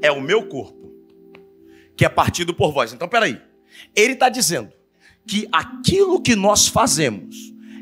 é 0.00 0.10
o 0.10 0.22
meu 0.22 0.48
corpo, 0.48 0.90
que 1.94 2.06
é 2.06 2.08
partido 2.08 2.54
por 2.54 2.72
vós. 2.72 2.94
Então, 2.94 3.06
peraí. 3.06 3.38
Ele 3.94 4.14
está 4.14 4.30
dizendo 4.30 4.72
que 5.28 5.46
aquilo 5.52 6.18
que 6.18 6.34
nós 6.34 6.66
fazemos 6.66 7.36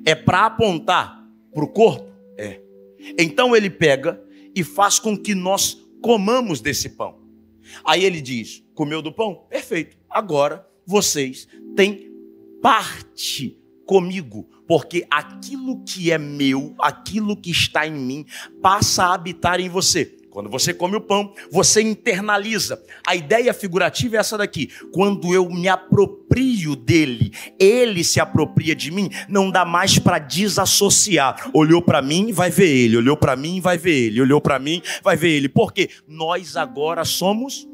é 0.05 0.17
para 0.17 0.47
apontar 0.47 1.25
para 1.55 1.63
o 1.65 1.69
corpo? 1.69 2.13
É. 2.37 2.61
Então 3.17 3.55
ele 3.55 3.71
pega 3.71 4.21
e 4.57 4.65
faz 4.65 4.99
com 4.99 5.17
que 5.17 5.37
nós 5.37 5.87
comamos 6.03 6.61
desse 6.61 6.91
pão. 6.91 7.19
Aí 7.85 8.05
ele 8.05 8.21
diz: 8.21 8.65
comeu 8.75 9.03
do 9.03 9.13
pão? 9.13 9.47
Perfeito. 9.49 9.97
Agora 10.09 10.67
vocês 10.87 11.47
têm 11.77 12.11
parte 12.63 13.59
comigo, 13.87 14.49
porque 14.67 15.07
aquilo 15.11 15.83
que 15.83 16.11
é 16.11 16.19
meu, 16.19 16.75
aquilo 16.79 17.37
que 17.37 17.51
está 17.51 17.87
em 17.87 17.93
mim, 17.93 18.27
passa 18.61 19.05
a 19.05 19.15
habitar 19.15 19.61
em 19.61 19.69
você. 19.69 20.18
Quando 20.31 20.51
você 20.51 20.75
come 20.75 20.97
o 20.97 21.01
pão, 21.01 21.33
você 21.51 21.81
internaliza. 21.81 22.83
A 23.07 23.17
ideia 23.17 23.55
figurativa 23.55 24.17
é 24.17 24.19
essa 24.19 24.37
daqui. 24.37 24.69
Quando 24.93 25.35
eu 25.35 25.49
me 25.49 25.69
aproprio 25.69 26.77
dele, 26.77 27.33
ele 27.59 28.05
se 28.05 28.21
apropria 28.21 28.75
de 28.75 28.91
mim, 28.91 29.09
não 29.29 29.51
dá 29.51 29.65
mais 29.65 29.99
para 29.99 30.19
desassociar. 30.19 31.51
Olhou 31.55 31.81
para 31.81 32.03
mim, 32.03 32.33
vai 32.33 32.51
ver 32.51 32.69
ele. 32.69 32.97
Olhou 32.99 33.17
para 33.17 33.37
mim, 33.37 33.61
vai 33.61 33.79
ver 33.79 34.07
ele. 34.07 34.21
Olhou 34.21 34.41
para 34.41 34.59
mim, 34.59 34.83
vai 35.03 35.17
ver 35.17 35.31
ele. 35.31 35.49
Porque 35.49 35.91
nós 36.07 36.57
agora 36.57 37.05
somos 37.05 37.67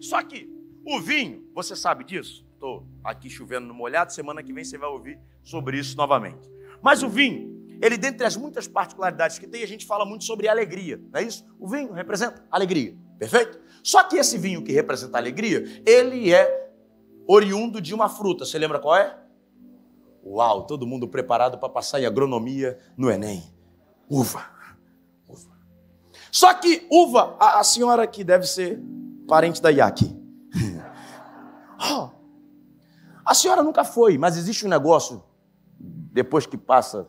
Só 0.00 0.22
que 0.22 0.48
o 0.84 1.00
vinho, 1.00 1.42
você 1.54 1.74
sabe 1.74 2.04
disso? 2.04 2.44
Estou 2.52 2.86
aqui 3.02 3.30
chovendo 3.30 3.66
no 3.66 3.74
molhado, 3.74 4.12
semana 4.12 4.42
que 4.42 4.52
vem 4.52 4.64
você 4.64 4.76
vai 4.76 4.88
ouvir 4.88 5.18
sobre 5.42 5.78
isso 5.78 5.96
novamente. 5.96 6.50
Mas 6.82 7.02
o 7.02 7.08
vinho, 7.08 7.53
ele, 7.80 7.96
dentre 7.96 8.26
as 8.26 8.36
muitas 8.36 8.66
particularidades 8.66 9.38
que 9.38 9.46
tem, 9.46 9.62
a 9.62 9.66
gente 9.66 9.86
fala 9.86 10.04
muito 10.04 10.24
sobre 10.24 10.48
alegria, 10.48 11.00
não 11.12 11.20
é 11.20 11.24
isso? 11.24 11.44
O 11.58 11.68
vinho 11.68 11.92
representa 11.92 12.44
alegria, 12.50 12.96
perfeito? 13.18 13.60
Só 13.82 14.04
que 14.04 14.16
esse 14.16 14.38
vinho 14.38 14.62
que 14.62 14.72
representa 14.72 15.18
alegria, 15.18 15.82
ele 15.86 16.32
é 16.32 16.72
oriundo 17.26 17.80
de 17.80 17.94
uma 17.94 18.08
fruta. 18.08 18.44
Você 18.44 18.58
lembra 18.58 18.78
qual 18.78 18.96
é? 18.96 19.18
Uau, 20.24 20.66
todo 20.66 20.86
mundo 20.86 21.06
preparado 21.06 21.58
para 21.58 21.68
passar 21.68 22.00
em 22.00 22.06
agronomia 22.06 22.78
no 22.96 23.10
Enem. 23.10 23.42
Uva. 24.08 24.46
Uva. 25.28 25.50
Só 26.30 26.54
que 26.54 26.86
uva, 26.90 27.36
a, 27.38 27.60
a 27.60 27.64
senhora 27.64 28.06
que 28.06 28.24
deve 28.24 28.46
ser 28.46 28.80
parente 29.28 29.60
da 29.60 29.68
Yaki. 29.68 30.16
oh, 31.92 32.08
a 33.24 33.34
senhora 33.34 33.62
nunca 33.62 33.84
foi, 33.84 34.16
mas 34.16 34.36
existe 34.36 34.64
um 34.64 34.68
negócio, 34.68 35.22
depois 35.78 36.46
que 36.46 36.56
passa 36.56 37.08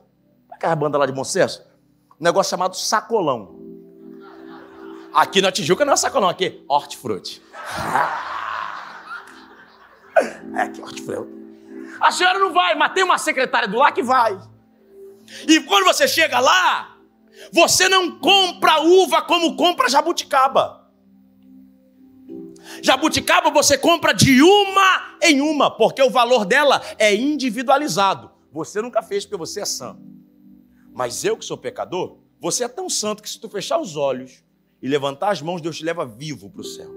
aquela 0.56 0.76
banda 0.76 0.98
lá 0.98 1.06
de 1.06 1.12
Bom 1.12 1.24
Senso? 1.24 1.64
Um 2.20 2.24
negócio 2.24 2.50
chamado 2.50 2.76
sacolão. 2.76 3.60
Aqui 5.14 5.42
na 5.42 5.52
Tijuca 5.52 5.86
não 5.86 5.94
é 5.94 5.98
sacolão, 5.98 6.30
aqui 6.30 6.46
é 6.46 6.74
hortifruti. 6.74 7.42
É 10.56 10.62
aqui 10.62 10.82
hortifruti. 10.82 11.30
A 12.00 12.10
senhora 12.10 12.40
não 12.40 12.54
vai, 12.54 12.74
mas 12.74 12.94
tem 12.94 13.04
uma 13.04 13.18
secretária 13.18 13.68
do 13.68 13.78
lá 13.78 13.92
que 13.92 14.02
vai. 14.02 14.40
E 15.46 15.60
quando 15.60 15.84
você 15.84 16.08
chega 16.08 16.40
lá, 16.40 16.96
você 17.52 17.90
não 17.90 18.18
compra 18.18 18.80
uva 18.80 19.22
como 19.24 19.58
compra 19.58 19.90
jabuticaba. 19.90 20.90
Jabuticaba 22.82 23.50
você 23.50 23.78
compra 23.78 24.14
de 24.14 24.42
uma 24.42 25.18
em 25.22 25.42
uma, 25.42 25.70
porque 25.70 26.02
o 26.02 26.10
valor 26.10 26.46
dela 26.46 26.82
é 26.98 27.14
individualizado. 27.14 28.32
Você 28.54 28.82
nunca 28.82 29.02
fez 29.02 29.26
porque 29.26 29.38
você 29.38 29.62
é 29.62 29.66
santo. 29.66 30.02
Mas 30.96 31.26
eu 31.26 31.36
que 31.36 31.44
sou 31.44 31.58
pecador, 31.58 32.20
você 32.40 32.64
é 32.64 32.70
tão 32.70 32.90
santo 32.90 33.22
que 33.22 33.30
se 33.30 33.38
tu 33.38 33.50
fechar 33.50 33.78
os 33.82 33.98
olhos 33.98 34.42
e 34.82 34.88
levantar 34.88 35.30
as 35.32 35.42
mãos, 35.42 35.62
Deus 35.62 35.78
te 35.78 35.84
leva 35.84 36.06
vivo 36.06 36.50
para 36.50 36.62
o 36.62 36.64
céu. 36.64 36.90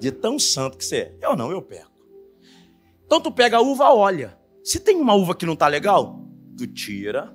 De 0.00 0.10
tão 0.10 0.36
santo 0.36 0.76
que 0.76 0.84
você 0.84 0.96
é. 0.96 1.18
Eu 1.22 1.36
não, 1.36 1.52
eu 1.52 1.62
perco. 1.62 1.92
Então 3.06 3.20
tu 3.20 3.30
pega 3.30 3.58
a 3.58 3.60
uva, 3.60 3.94
olha. 3.94 4.36
Se 4.64 4.80
tem 4.80 4.96
uma 4.96 5.14
uva 5.14 5.32
que 5.32 5.46
não 5.46 5.52
está 5.52 5.68
legal, 5.68 6.26
tu 6.58 6.66
tira 6.66 7.32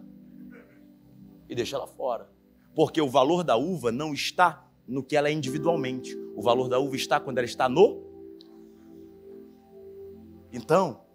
e 1.48 1.56
deixa 1.56 1.78
ela 1.78 1.88
fora. 1.88 2.30
Porque 2.76 3.00
o 3.00 3.08
valor 3.08 3.42
da 3.42 3.56
uva 3.56 3.90
não 3.90 4.14
está 4.14 4.70
no 4.86 5.02
que 5.02 5.16
ela 5.16 5.30
é 5.30 5.32
individualmente. 5.32 6.14
O 6.36 6.42
valor 6.42 6.68
da 6.68 6.78
uva 6.78 6.98
está 6.98 7.22
quando 7.22 7.38
ela 7.38 7.46
está 7.46 7.70
no. 7.70 8.04
Então, 10.52 11.06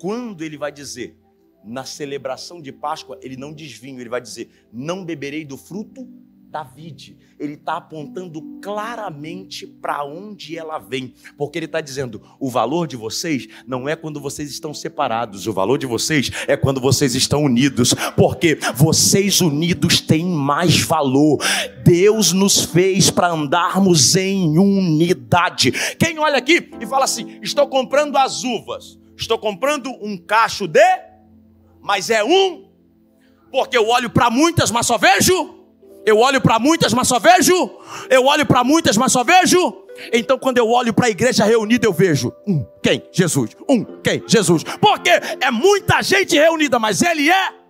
quando 0.00 0.40
ele 0.40 0.56
vai 0.56 0.72
dizer 0.72 1.19
na 1.64 1.84
celebração 1.84 2.60
de 2.60 2.72
Páscoa, 2.72 3.18
ele 3.22 3.36
não 3.36 3.52
diz 3.52 3.72
vinho, 3.72 4.00
ele 4.00 4.08
vai 4.08 4.20
dizer: 4.20 4.50
Não 4.72 5.04
beberei 5.04 5.44
do 5.44 5.56
fruto 5.56 6.08
da 6.50 6.64
vide. 6.64 7.16
Ele 7.38 7.54
está 7.54 7.76
apontando 7.76 8.42
claramente 8.60 9.66
para 9.66 10.04
onde 10.04 10.58
ela 10.58 10.78
vem, 10.78 11.14
porque 11.38 11.58
ele 11.58 11.66
está 11.66 11.80
dizendo: 11.80 12.20
o 12.40 12.50
valor 12.50 12.86
de 12.86 12.96
vocês 12.96 13.46
não 13.66 13.88
é 13.88 13.94
quando 13.94 14.20
vocês 14.20 14.50
estão 14.50 14.74
separados, 14.74 15.46
o 15.46 15.52
valor 15.52 15.78
de 15.78 15.86
vocês 15.86 16.30
é 16.48 16.56
quando 16.56 16.80
vocês 16.80 17.14
estão 17.14 17.44
unidos, 17.44 17.94
porque 18.16 18.58
vocês 18.74 19.40
unidos 19.40 20.00
têm 20.00 20.26
mais 20.26 20.80
valor. 20.80 21.38
Deus 21.84 22.32
nos 22.32 22.64
fez 22.64 23.10
para 23.10 23.30
andarmos 23.30 24.16
em 24.16 24.58
unidade. 24.58 25.72
Quem 25.98 26.18
olha 26.18 26.36
aqui 26.36 26.68
e 26.80 26.86
fala 26.86 27.04
assim: 27.04 27.38
estou 27.42 27.68
comprando 27.68 28.16
as 28.16 28.42
uvas, 28.42 28.98
estou 29.16 29.38
comprando 29.38 29.90
um 30.02 30.18
cacho 30.18 30.66
de 30.66 31.09
mas 31.80 32.10
é 32.10 32.22
um, 32.22 32.70
porque 33.50 33.76
eu 33.76 33.88
olho 33.88 34.10
para 34.10 34.30
muitas, 34.30 34.70
mas 34.70 34.86
só 34.86 34.96
vejo. 34.96 35.58
Eu 36.04 36.18
olho 36.18 36.40
para 36.40 36.58
muitas, 36.58 36.94
mas 36.94 37.08
só 37.08 37.18
vejo. 37.18 37.52
Eu 38.08 38.24
olho 38.24 38.46
para 38.46 38.64
muitas, 38.64 38.96
mas 38.96 39.12
só 39.12 39.22
vejo. 39.22 39.84
Então, 40.12 40.38
quando 40.38 40.58
eu 40.58 40.68
olho 40.68 40.94
para 40.94 41.06
a 41.06 41.10
igreja 41.10 41.44
reunida, 41.44 41.86
eu 41.86 41.92
vejo 41.92 42.32
um, 42.46 42.64
quem? 42.82 43.02
Jesus. 43.12 43.50
Um, 43.68 43.84
quem? 44.00 44.22
Jesus. 44.26 44.64
Porque 44.64 45.10
é 45.10 45.50
muita 45.50 46.00
gente 46.02 46.36
reunida, 46.36 46.78
mas 46.78 47.02
Ele 47.02 47.30
é. 47.30 47.60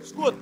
Escuta. 0.00 0.38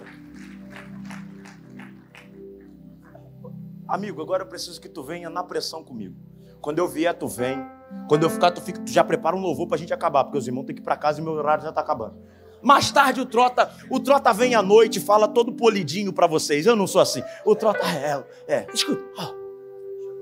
Amigo, 3.88 4.22
agora 4.22 4.44
eu 4.44 4.46
preciso 4.46 4.80
que 4.80 4.88
tu 4.88 5.02
venha 5.02 5.28
na 5.28 5.42
pressão 5.42 5.82
comigo. 5.82 6.16
Quando 6.62 6.78
eu 6.78 6.88
vier, 6.88 7.12
tu 7.12 7.26
vem. 7.26 7.66
Quando 8.08 8.22
eu 8.22 8.30
ficar, 8.30 8.52
tu, 8.52 8.62
fica, 8.62 8.80
tu 8.80 8.90
já 8.90 9.04
prepara 9.04 9.36
um 9.36 9.40
louvor 9.40 9.66
pra 9.66 9.76
gente 9.76 9.92
acabar, 9.92 10.24
porque 10.24 10.38
os 10.38 10.46
irmãos 10.46 10.64
têm 10.64 10.74
que 10.74 10.80
ir 10.80 10.84
pra 10.84 10.96
casa 10.96 11.20
e 11.20 11.22
meu 11.22 11.32
horário 11.32 11.64
já 11.64 11.72
tá 11.72 11.80
acabando. 11.80 12.14
Mais 12.62 12.90
tarde 12.92 13.20
o 13.20 13.26
Trota, 13.26 13.68
o 13.90 13.98
Trota 13.98 14.32
vem 14.32 14.54
à 14.54 14.62
noite 14.62 15.00
e 15.00 15.02
fala 15.02 15.26
todo 15.26 15.52
polidinho 15.52 16.12
para 16.12 16.28
vocês. 16.28 16.64
Eu 16.64 16.76
não 16.76 16.86
sou 16.86 17.00
assim. 17.00 17.22
O 17.44 17.56
Trota 17.56 17.84
é, 17.84 18.24
é, 18.46 18.66
escuta. 18.72 19.02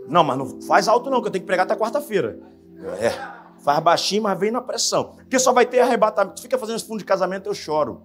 Não, 0.08 0.24
mas 0.24 0.38
não 0.38 0.62
faz 0.62 0.88
alto 0.88 1.10
não, 1.10 1.20
que 1.20 1.28
eu 1.28 1.32
tenho 1.32 1.42
que 1.42 1.46
pregar 1.46 1.66
até 1.66 1.76
quarta-feira. 1.76 2.40
É. 2.98 3.12
Faz 3.62 3.78
baixinho, 3.80 4.22
mas 4.22 4.38
vem 4.38 4.50
na 4.50 4.62
pressão. 4.62 5.12
Porque 5.16 5.38
só 5.38 5.52
vai 5.52 5.66
ter 5.66 5.80
arrebatamento. 5.80 6.36
Tu 6.36 6.42
fica 6.42 6.56
fazendo 6.56 6.76
esse 6.76 6.86
fundo 6.86 6.98
de 6.98 7.04
casamento, 7.04 7.48
eu 7.48 7.54
choro. 7.54 8.02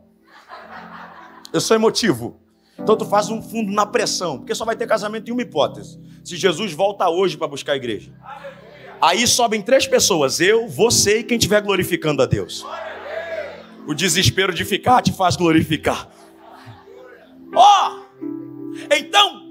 Eu 1.53 1.61
sou 1.61 1.75
emotivo. 1.75 2.37
Então 2.85 2.95
tu 2.95 3.03
faz 3.03 3.31
um 3.31 3.41
fundo 3.41 3.71
na 3.71 3.83
pressão, 3.83 4.37
porque 4.37 4.53
só 4.53 4.63
vai 4.63 4.75
ter 4.75 4.85
casamento 4.85 5.27
em 5.27 5.31
uma 5.31 5.41
hipótese. 5.41 5.99
Se 6.23 6.37
Jesus 6.37 6.71
volta 6.71 7.09
hoje 7.09 7.35
para 7.35 7.47
buscar 7.47 7.71
a 7.71 7.75
igreja. 7.75 8.13
Aí 9.01 9.25
sobem 9.25 9.59
três 9.59 9.87
pessoas, 9.87 10.39
eu, 10.39 10.67
você 10.67 11.21
e 11.21 11.23
quem 11.23 11.35
estiver 11.35 11.63
glorificando 11.63 12.21
a 12.21 12.27
Deus. 12.27 12.63
O 13.87 13.95
desespero 13.95 14.53
de 14.53 14.63
ficar 14.63 15.01
te 15.01 15.11
faz 15.11 15.35
glorificar. 15.35 16.07
Ó! 17.55 17.89
Oh, 17.89 18.95
então, 18.95 19.41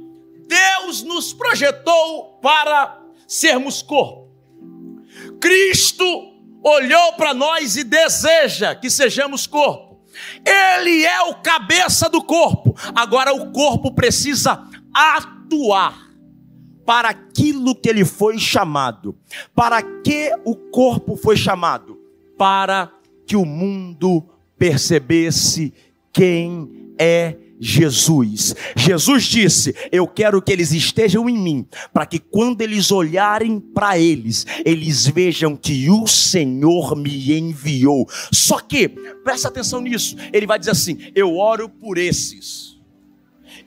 Deus 0.47 1.03
nos 1.03 1.33
projetou 1.33 2.39
para 2.41 3.03
sermos 3.27 3.83
corpo. 3.83 4.31
Cristo 5.41 6.05
olhou 6.63 7.15
para 7.15 7.35
nós 7.35 7.77
e 7.77 7.83
deseja 7.83 8.77
que 8.77 8.89
sejamos 8.89 9.45
corpo. 9.45 9.94
Ele 10.47 11.05
é 11.05 11.23
o 11.23 11.35
cabeça 11.37 12.09
do 12.09 12.23
corpo. 12.23 12.75
Agora 12.95 13.35
o 13.35 13.51
corpo 13.53 13.93
precisa 13.95 14.63
atuar 14.93 16.11
para 16.85 17.09
aquilo 17.09 17.75
que 17.75 17.89
ele 17.89 18.05
foi 18.05 18.39
chamado. 18.39 19.17
Para 19.55 19.83
que 19.83 20.33
o 20.45 20.55
corpo 20.55 21.17
foi 21.17 21.37
chamado? 21.37 21.99
Para 22.37 22.93
que 23.27 23.37
o 23.37 23.45
mundo 23.45 24.23
percebesse 24.59 25.73
quem 26.13 26.95
é 26.99 27.37
Jesus. 27.65 28.55
Jesus 28.77 29.25
disse: 29.25 29.75
Eu 29.91 30.07
quero 30.07 30.43
que 30.43 30.53
eles 30.53 30.71
estejam 30.71 31.31
em 31.31 31.39
mim, 31.39 31.67
para 31.95 32.05
que 32.05 32.19
quando 32.19 32.61
eles 32.61 32.93
olharem 32.93 33.59
para 33.59 33.99
eles, 33.99 34.45
eles 34.67 35.07
vejam 35.07 35.57
que 35.57 35.89
o 35.89 36.07
Senhor 36.07 36.95
me 36.95 37.33
enviou. 37.33 38.07
Só 38.31 38.61
que, 38.61 38.87
presta 39.25 39.49
atenção 39.49 39.81
nisso, 39.81 40.15
ele 40.31 40.47
vai 40.47 40.59
dizer 40.59 40.73
assim: 40.73 40.99
Eu 41.15 41.39
oro 41.39 41.67
por 41.67 41.97
esses, 41.97 42.79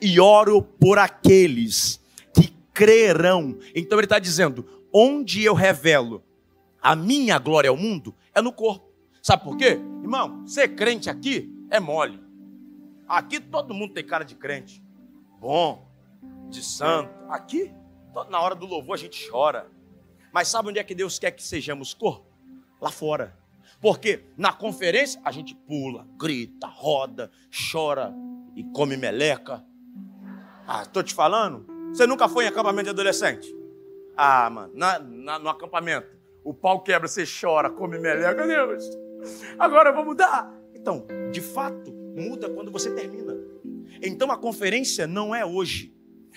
e 0.00 0.20
oro 0.20 0.62
por 0.62 0.96
aqueles 0.96 2.00
que 2.32 2.52
crerão. 2.72 3.58
Então 3.74 3.98
ele 3.98 4.06
está 4.06 4.20
dizendo: 4.20 4.64
Onde 4.92 5.42
eu 5.42 5.54
revelo 5.54 6.22
a 6.80 6.94
minha 6.94 7.36
glória 7.36 7.68
ao 7.68 7.76
mundo 7.76 8.14
é 8.32 8.40
no 8.40 8.52
corpo. 8.52 8.86
Sabe 9.20 9.42
por 9.42 9.56
quê? 9.56 9.80
Irmão, 10.02 10.46
ser 10.46 10.68
crente 10.68 11.10
aqui 11.10 11.52
é 11.68 11.80
mole. 11.80 12.27
Aqui 13.08 13.40
todo 13.40 13.72
mundo 13.72 13.94
tem 13.94 14.04
cara 14.04 14.24
de 14.24 14.34
crente. 14.34 14.82
Bom, 15.40 15.88
de 16.48 16.62
santo. 16.62 17.10
Aqui, 17.30 17.72
na 18.28 18.40
hora 18.40 18.54
do 18.54 18.66
louvor 18.66 18.94
a 18.94 18.98
gente 18.98 19.28
chora. 19.30 19.66
Mas 20.32 20.48
sabe 20.48 20.68
onde 20.68 20.78
é 20.78 20.84
que 20.84 20.94
Deus 20.94 21.18
quer 21.18 21.30
que 21.30 21.42
sejamos 21.42 21.94
corpo? 21.94 22.26
Lá 22.80 22.90
fora. 22.90 23.36
Porque 23.80 24.24
na 24.36 24.52
conferência 24.52 25.20
a 25.24 25.30
gente 25.30 25.54
pula, 25.54 26.06
grita, 26.18 26.66
roda, 26.66 27.30
chora 27.72 28.12
e 28.54 28.64
come 28.64 28.96
meleca. 28.96 29.64
Ah, 30.66 30.84
tô 30.84 31.02
te 31.02 31.14
falando? 31.14 31.66
Você 31.92 32.06
nunca 32.06 32.28
foi 32.28 32.44
em 32.44 32.48
acampamento 32.48 32.84
de 32.84 32.90
adolescente? 32.90 33.54
Ah, 34.16 34.50
mano, 34.50 34.72
na, 34.74 34.98
na, 34.98 35.38
no 35.38 35.48
acampamento, 35.48 36.08
o 36.44 36.52
pau 36.52 36.82
quebra, 36.82 37.08
você 37.08 37.24
chora, 37.24 37.70
come 37.70 37.98
meleca, 37.98 38.46
Deus. 38.46 38.84
Agora 39.58 39.92
vou 39.92 40.04
mudar. 40.04 40.52
Então, 40.74 41.06
de 41.30 41.40
fato, 41.40 41.97
muda 42.18 42.48
quando 42.48 42.70
você 42.70 42.90
termina. 42.90 43.36
Então 44.02 44.30
a 44.30 44.36
conferência 44.36 45.06
não 45.06 45.34
é 45.34 45.44
hoje. 45.44 45.92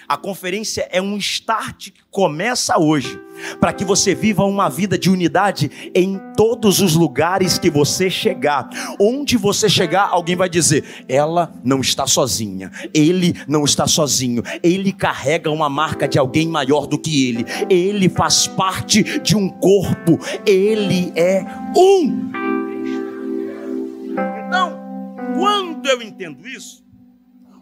A 0.07 0.17
conferência 0.17 0.87
é 0.91 1.01
um 1.01 1.17
start 1.17 1.91
que 1.91 2.01
começa 2.09 2.79
hoje, 2.79 3.19
para 3.59 3.71
que 3.71 3.85
você 3.85 4.15
viva 4.15 4.43
uma 4.43 4.69
vida 4.69 4.97
de 4.97 5.09
unidade 5.09 5.91
em 5.93 6.19
todos 6.35 6.81
os 6.81 6.95
lugares 6.95 7.57
que 7.57 7.69
você 7.69 8.09
chegar. 8.09 8.69
Onde 8.99 9.37
você 9.37 9.69
chegar, 9.69 10.09
alguém 10.09 10.35
vai 10.35 10.49
dizer: 10.49 11.05
ela 11.07 11.53
não 11.63 11.81
está 11.81 12.07
sozinha, 12.07 12.71
ele 12.93 13.35
não 13.47 13.63
está 13.63 13.87
sozinho, 13.87 14.43
ele 14.63 14.91
carrega 14.91 15.51
uma 15.51 15.69
marca 15.69 16.07
de 16.07 16.17
alguém 16.17 16.47
maior 16.47 16.87
do 16.87 16.97
que 16.97 17.29
ele, 17.29 17.45
ele 17.69 18.09
faz 18.09 18.47
parte 18.47 19.19
de 19.19 19.35
um 19.35 19.47
corpo, 19.49 20.19
ele 20.45 21.13
é 21.15 21.45
um. 21.77 22.31
Quando 25.37 25.70
eu 25.87 26.01
entendo 26.01 26.47
isso, 26.47 26.83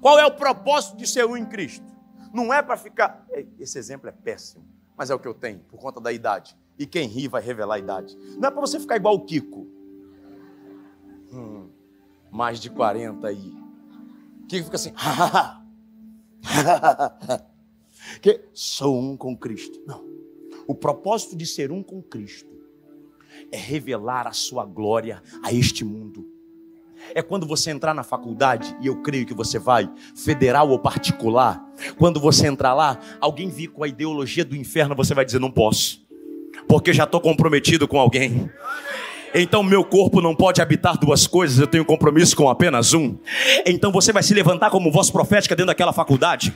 qual 0.01 0.17
é 0.17 0.25
o 0.25 0.31
propósito 0.31 0.97
de 0.97 1.07
ser 1.07 1.25
um 1.25 1.35
em 1.35 1.45
Cristo? 1.45 1.85
Não 2.33 2.53
é 2.53 2.61
para 2.61 2.77
ficar. 2.77 3.25
Esse 3.57 3.77
exemplo 3.77 4.07
é 4.07 4.11
péssimo, 4.11 4.65
mas 4.95 5.09
é 5.09 5.15
o 5.15 5.19
que 5.19 5.27
eu 5.27 5.33
tenho, 5.33 5.59
por 5.59 5.79
conta 5.79 5.99
da 5.99 6.11
idade. 6.11 6.57
E 6.77 6.85
quem 6.85 7.07
ri 7.07 7.27
vai 7.27 7.41
revelar 7.41 7.75
a 7.75 7.79
idade. 7.79 8.17
Não 8.37 8.47
é 8.47 8.51
para 8.51 8.61
você 8.61 8.79
ficar 8.79 8.95
igual 8.95 9.15
o 9.15 9.25
Kiko. 9.25 9.67
Hum, 11.31 11.69
mais 12.31 12.59
de 12.59 12.69
40 12.69 13.27
aí. 13.27 13.53
Kiko 14.47 14.65
fica 14.65 14.75
assim. 14.75 14.93
que 18.21 18.45
sou 18.53 18.97
um 18.97 19.17
com 19.17 19.35
Cristo. 19.35 19.81
Não. 19.85 20.07
O 20.67 20.75
propósito 20.75 21.35
de 21.35 21.45
ser 21.45 21.71
um 21.71 21.83
com 21.83 22.01
Cristo 22.01 22.49
é 23.51 23.57
revelar 23.57 24.27
a 24.27 24.33
sua 24.33 24.65
glória 24.65 25.21
a 25.43 25.51
este 25.51 25.83
mundo 25.83 26.38
é 27.13 27.21
quando 27.21 27.45
você 27.45 27.71
entrar 27.71 27.93
na 27.93 28.03
faculdade, 28.03 28.75
e 28.81 28.87
eu 28.87 28.97
creio 28.97 29.25
que 29.25 29.33
você 29.33 29.59
vai, 29.59 29.89
federal 30.15 30.69
ou 30.69 30.79
particular, 30.79 31.63
quando 31.97 32.19
você 32.19 32.47
entrar 32.47 32.73
lá, 32.73 32.99
alguém 33.19 33.49
vir 33.49 33.67
com 33.67 33.83
a 33.83 33.87
ideologia 33.87 34.45
do 34.45 34.55
inferno, 34.55 34.95
você 34.95 35.13
vai 35.13 35.25
dizer: 35.25 35.39
não 35.39 35.51
posso, 35.51 36.01
porque 36.67 36.93
já 36.93 37.03
estou 37.03 37.21
comprometido 37.21 37.87
com 37.87 37.99
alguém. 37.99 38.49
Então 39.33 39.61
meu 39.61 39.83
corpo 39.83 40.21
não 40.21 40.35
pode 40.35 40.61
habitar 40.61 40.97
duas 40.97 41.27
coisas, 41.27 41.59
eu 41.59 41.67
tenho 41.67 41.85
compromisso 41.85 42.35
com 42.35 42.49
apenas 42.49 42.93
um. 42.93 43.17
Então 43.65 43.91
você 43.91 44.11
vai 44.11 44.23
se 44.23 44.33
levantar 44.33 44.71
como 44.71 44.91
voz 44.91 45.11
profética 45.11 45.55
dentro 45.55 45.67
daquela 45.67 45.93
faculdade. 45.93 46.53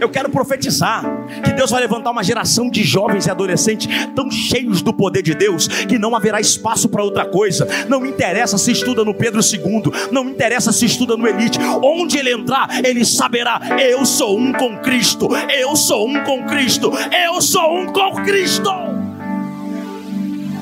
Eu 0.00 0.08
quero 0.08 0.28
profetizar 0.30 1.04
que 1.42 1.52
Deus 1.52 1.70
vai 1.70 1.80
levantar 1.80 2.10
uma 2.10 2.22
geração 2.22 2.70
de 2.70 2.84
jovens 2.84 3.26
e 3.26 3.30
adolescentes 3.30 3.88
tão 4.14 4.30
cheios 4.30 4.80
do 4.80 4.92
poder 4.92 5.22
de 5.22 5.34
Deus 5.34 5.66
que 5.66 5.98
não 5.98 6.14
haverá 6.14 6.40
espaço 6.40 6.88
para 6.88 7.02
outra 7.02 7.26
coisa. 7.26 7.66
Não 7.88 8.06
interessa 8.06 8.56
se 8.56 8.70
estuda 8.70 9.04
no 9.04 9.14
Pedro 9.14 9.40
II, 9.40 9.92
não 10.12 10.28
interessa 10.28 10.72
se 10.72 10.86
estuda 10.86 11.16
no 11.16 11.26
Elite. 11.26 11.58
Onde 11.82 12.18
ele 12.18 12.32
entrar, 12.32 12.84
ele 12.84 13.04
saberá: 13.04 13.60
eu 13.80 14.06
sou 14.06 14.38
um 14.38 14.52
com 14.52 14.78
Cristo, 14.78 15.28
eu 15.48 15.74
sou 15.74 16.08
um 16.08 16.22
com 16.24 16.46
Cristo, 16.46 16.92
eu 17.26 17.42
sou 17.42 17.78
um 17.78 17.86
com 17.86 18.14
Cristo. 18.22 18.70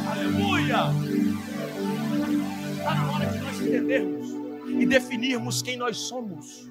Aleluia! 0.09 0.93
Está 2.79 2.95
na 2.95 3.13
hora 3.13 3.27
de 3.27 3.39
nós 3.39 3.61
entendermos 3.61 4.27
e 4.69 4.87
definirmos 4.87 5.63
quem 5.63 5.77
nós 5.77 5.97
somos, 5.99 6.71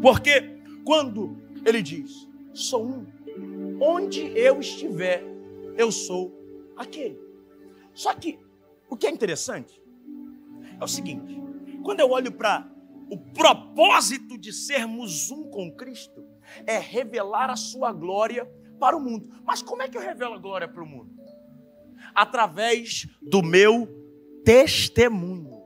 porque 0.00 0.58
quando 0.84 1.49
ele 1.64 1.82
diz: 1.82 2.28
sou 2.52 2.86
um. 2.86 3.06
Onde 3.80 4.20
eu 4.36 4.60
estiver, 4.60 5.24
eu 5.76 5.90
sou 5.90 6.32
aquele. 6.76 7.18
Só 7.94 8.14
que 8.14 8.38
o 8.88 8.96
que 8.96 9.06
é 9.06 9.10
interessante 9.10 9.80
é 10.78 10.84
o 10.84 10.88
seguinte: 10.88 11.40
quando 11.82 12.00
eu 12.00 12.10
olho 12.10 12.32
para 12.32 12.70
o 13.10 13.18
propósito 13.18 14.38
de 14.38 14.52
sermos 14.52 15.30
um 15.30 15.50
com 15.50 15.74
Cristo, 15.74 16.24
é 16.66 16.78
revelar 16.78 17.50
a 17.50 17.56
sua 17.56 17.92
glória 17.92 18.44
para 18.78 18.96
o 18.96 19.00
mundo. 19.00 19.28
Mas 19.44 19.62
como 19.62 19.82
é 19.82 19.88
que 19.88 19.96
eu 19.96 20.00
revelo 20.00 20.34
a 20.34 20.38
glória 20.38 20.68
para 20.68 20.82
o 20.82 20.86
mundo? 20.86 21.10
Através 22.14 23.06
do 23.20 23.42
meu 23.42 23.88
testemunho. 24.44 25.60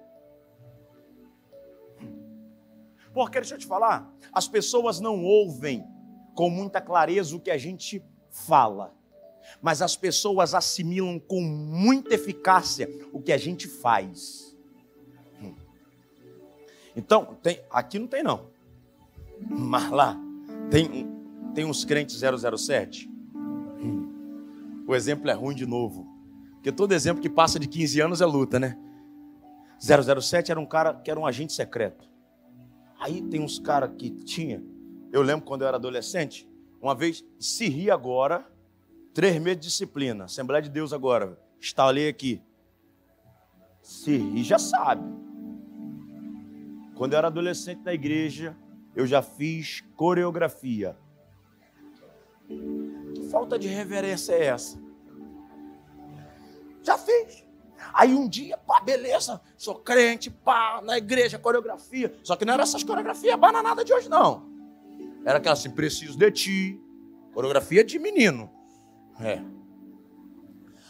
Porque 3.13 3.39
deixa 3.39 3.55
eu 3.55 3.59
te 3.59 3.67
falar, 3.67 4.13
as 4.35 4.49
pessoas 4.49 5.01
não 5.01 5.23
ouvem 5.23 5.85
com 6.35 6.51
muita 6.51 6.81
clareza 6.81 7.37
o 7.37 7.41
que 7.41 7.51
a 7.51 7.57
gente 7.57 8.03
fala, 8.31 8.93
mas 9.63 9.81
as 9.81 9.97
pessoas 9.97 10.55
assimilam 10.55 11.19
com 11.21 11.41
muita 11.41 12.15
eficácia 12.15 12.91
o 13.13 13.21
que 13.21 13.33
a 13.33 13.39
gente 13.39 13.69
faz. 13.69 14.57
Hum. 15.41 15.55
Então, 16.97 17.37
tem, 17.43 17.61
aqui 17.71 17.99
não 17.99 18.09
tem 18.09 18.23
não, 18.23 18.49
mas 19.41 19.91
lá 19.91 20.19
tem, 20.71 21.09
tem 21.55 21.65
uns 21.65 21.85
crentes 21.85 22.21
007. 22.21 23.09
Hum. 23.35 24.85
O 24.89 24.95
exemplo 24.95 25.31
é 25.31 25.35
ruim 25.35 25.55
de 25.55 25.67
novo, 25.67 26.07
porque 26.55 26.73
todo 26.73 26.93
exemplo 26.93 27.23
que 27.23 27.31
passa 27.31 27.59
de 27.61 27.69
15 27.69 28.01
anos 28.01 28.21
é 28.21 28.27
luta, 28.27 28.59
né? 28.59 28.77
007 29.79 30.51
era 30.51 30.59
um 30.59 30.67
cara 30.67 30.95
que 30.95 31.11
era 31.11 31.21
um 31.21 31.27
agente 31.27 31.53
secreto. 31.53 32.14
Aí 33.05 33.21
tem 33.21 33.43
uns 33.43 33.59
caras 33.59 33.91
que 33.99 34.09
tinha. 34.09 34.65
Eu 35.13 35.21
lembro 35.21 35.45
quando 35.45 35.61
eu 35.61 35.69
era 35.69 35.77
adolescente, 35.77 36.49
uma 36.81 36.95
vez, 36.95 37.23
se 37.39 37.69
ri 37.69 37.91
agora, 37.91 38.51
três 39.13 39.39
meses 39.39 39.61
de 39.61 39.67
disciplina, 39.67 40.25
Assembleia 40.25 40.63
de 40.63 40.71
Deus 40.71 40.91
agora, 40.91 41.39
instalei 41.61 42.09
aqui. 42.09 42.41
Se 43.83 44.17
ri 44.17 44.43
já 44.43 44.59
sabe. 44.59 45.05
Quando 46.95 47.13
eu 47.13 47.19
era 47.19 47.27
adolescente 47.27 47.83
na 47.85 47.93
igreja, 47.93 48.57
eu 48.97 49.07
já 49.07 49.21
fiz 49.21 49.83
coreografia. 49.95 50.97
Que 52.49 53.23
falta 53.31 53.59
de 53.59 53.69
reverência 53.69 54.33
é 54.33 54.47
essa? 54.47 54.83
Já 56.83 56.97
fiz. 56.97 57.44
Aí 57.93 58.15
um 58.15 58.29
dia, 58.29 58.57
pá, 58.57 58.81
beleza, 58.81 59.41
sou 59.57 59.77
crente, 59.77 60.31
pá, 60.31 60.81
na 60.83 60.99
igreja, 60.99 61.39
coreografia. 61.39 62.15
Só 62.23 62.37
que 62.37 62.45
não 62.45 62.55
era 62.55 62.63
essas 62.63 62.83
coreografias 62.83 63.39
bananada 63.39 63.85
de 63.85 63.93
hoje, 63.93 64.09
não. 64.09 64.49
Era 65.25 65.39
aquela 65.39 65.55
assim, 65.55 65.71
preciso 65.71 66.19
de 66.19 66.31
ti. 66.31 66.81
Coreografia 67.33 67.83
de 67.83 67.99
menino. 67.99 68.51
É. 69.21 69.41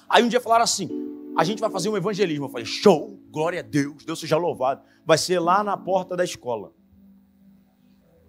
Aí 0.09 0.23
um 0.23 0.29
dia 0.29 0.41
falaram 0.41 0.65
assim: 0.65 0.89
a 1.37 1.45
gente 1.45 1.61
vai 1.61 1.71
fazer 1.71 1.89
um 1.89 1.97
evangelismo. 1.97 2.47
Eu 2.47 2.51
falei: 2.51 2.67
show, 2.67 3.19
glória 3.31 3.61
a 3.61 3.63
Deus, 3.63 4.05
Deus 4.05 4.21
seja 4.21 4.37
louvado. 4.37 4.83
Vai 5.05 5.19
ser 5.19 5.39
lá 5.39 5.63
na 5.65 5.77
porta 5.77 6.17
da 6.17 6.25
escola. 6.25 6.73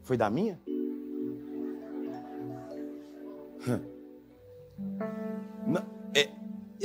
Foi 0.01 0.15
da 0.15 0.29
minha? 0.29 0.61
Não, 5.65 5.83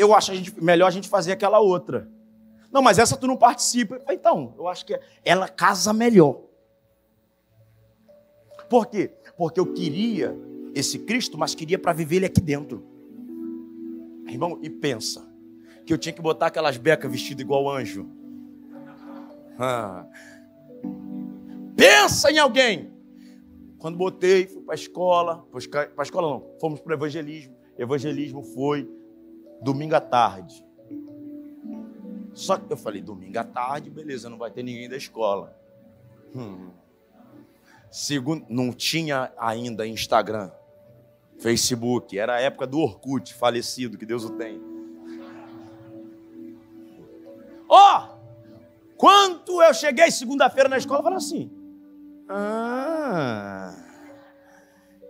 eu 0.00 0.14
acho 0.14 0.32
a 0.32 0.34
gente, 0.34 0.62
melhor 0.62 0.86
a 0.86 0.90
gente 0.90 1.08
fazer 1.08 1.32
aquela 1.32 1.60
outra. 1.60 2.08
Não, 2.72 2.80
mas 2.80 2.98
essa 2.98 3.16
tu 3.16 3.26
não 3.26 3.36
participa. 3.36 4.00
Então, 4.08 4.54
eu 4.56 4.68
acho 4.68 4.86
que 4.86 4.98
ela 5.24 5.48
casa 5.48 5.92
melhor. 5.92 6.40
Por 8.68 8.86
quê? 8.86 9.10
Porque 9.36 9.58
eu 9.58 9.72
queria 9.72 10.36
esse 10.74 11.00
Cristo, 11.00 11.36
mas 11.36 11.54
queria 11.54 11.78
para 11.78 11.92
viver 11.92 12.16
ele 12.16 12.26
aqui 12.26 12.40
dentro. 12.40 12.84
Irmão, 14.26 14.58
e 14.62 14.70
pensa 14.70 15.28
que 15.84 15.92
eu 15.92 15.98
tinha 15.98 16.12
que 16.12 16.22
botar 16.22 16.46
aquelas 16.46 16.76
becas 16.76 17.10
vestido 17.10 17.42
igual 17.42 17.68
anjo. 17.68 18.08
Ah. 19.58 20.06
Pensa 21.76 22.30
em 22.30 22.38
alguém. 22.38 22.92
Quando 23.78 23.98
botei, 23.98 24.46
fui 24.46 24.62
para 24.62 24.74
a 24.74 24.76
escola, 24.76 25.44
para 25.50 25.90
a 25.98 26.02
escola 26.02 26.28
não, 26.28 26.58
fomos 26.60 26.80
para 26.80 26.92
o 26.92 26.94
evangelismo. 26.94 27.56
Evangelismo 27.76 28.42
foi 28.42 28.88
domingo 29.62 29.94
à 29.94 30.00
tarde. 30.00 30.64
Só 32.32 32.56
que 32.56 32.72
eu 32.72 32.76
falei, 32.76 33.02
domingo 33.02 33.38
à 33.38 33.44
tarde, 33.44 33.90
beleza, 33.90 34.30
não 34.30 34.38
vai 34.38 34.50
ter 34.50 34.62
ninguém 34.62 34.88
da 34.88 34.96
escola. 34.96 35.56
Hum. 36.34 36.70
Segundo, 37.90 38.46
não 38.48 38.72
tinha 38.72 39.32
ainda 39.36 39.86
Instagram, 39.86 40.50
Facebook, 41.38 42.16
era 42.16 42.36
a 42.36 42.40
época 42.40 42.66
do 42.66 42.78
Orkut, 42.78 43.34
falecido, 43.34 43.98
que 43.98 44.06
Deus 44.06 44.24
o 44.24 44.30
tem. 44.30 44.60
Ó, 47.68 48.04
oh, 48.04 48.20
quando 48.96 49.62
eu 49.62 49.72
cheguei 49.74 50.10
segunda-feira 50.10 50.68
na 50.68 50.76
escola, 50.76 51.02
falei 51.02 51.18
assim: 51.18 51.50
Ah, 52.28 53.74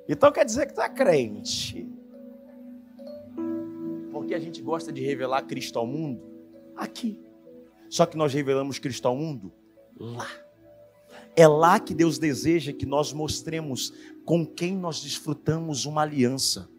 então 0.08 0.32
quer 0.32 0.44
dizer 0.44 0.72
que 0.72 0.80
é 0.80 0.88
crente. 0.88 1.99
Porque 4.30 4.40
a 4.40 4.44
gente 4.44 4.62
gosta 4.62 4.92
de 4.92 5.04
revelar 5.04 5.42
Cristo 5.42 5.76
ao 5.76 5.84
mundo 5.84 6.22
aqui. 6.76 7.18
Só 7.88 8.06
que 8.06 8.16
nós 8.16 8.32
revelamos 8.32 8.78
Cristo 8.78 9.08
ao 9.08 9.16
mundo 9.16 9.52
lá. 9.98 10.28
É 11.34 11.48
lá 11.48 11.80
que 11.80 11.92
Deus 11.92 12.16
deseja 12.16 12.72
que 12.72 12.86
nós 12.86 13.12
mostremos 13.12 13.92
com 14.24 14.46
quem 14.46 14.76
nós 14.76 15.02
desfrutamos 15.02 15.84
uma 15.84 16.02
aliança. 16.02 16.70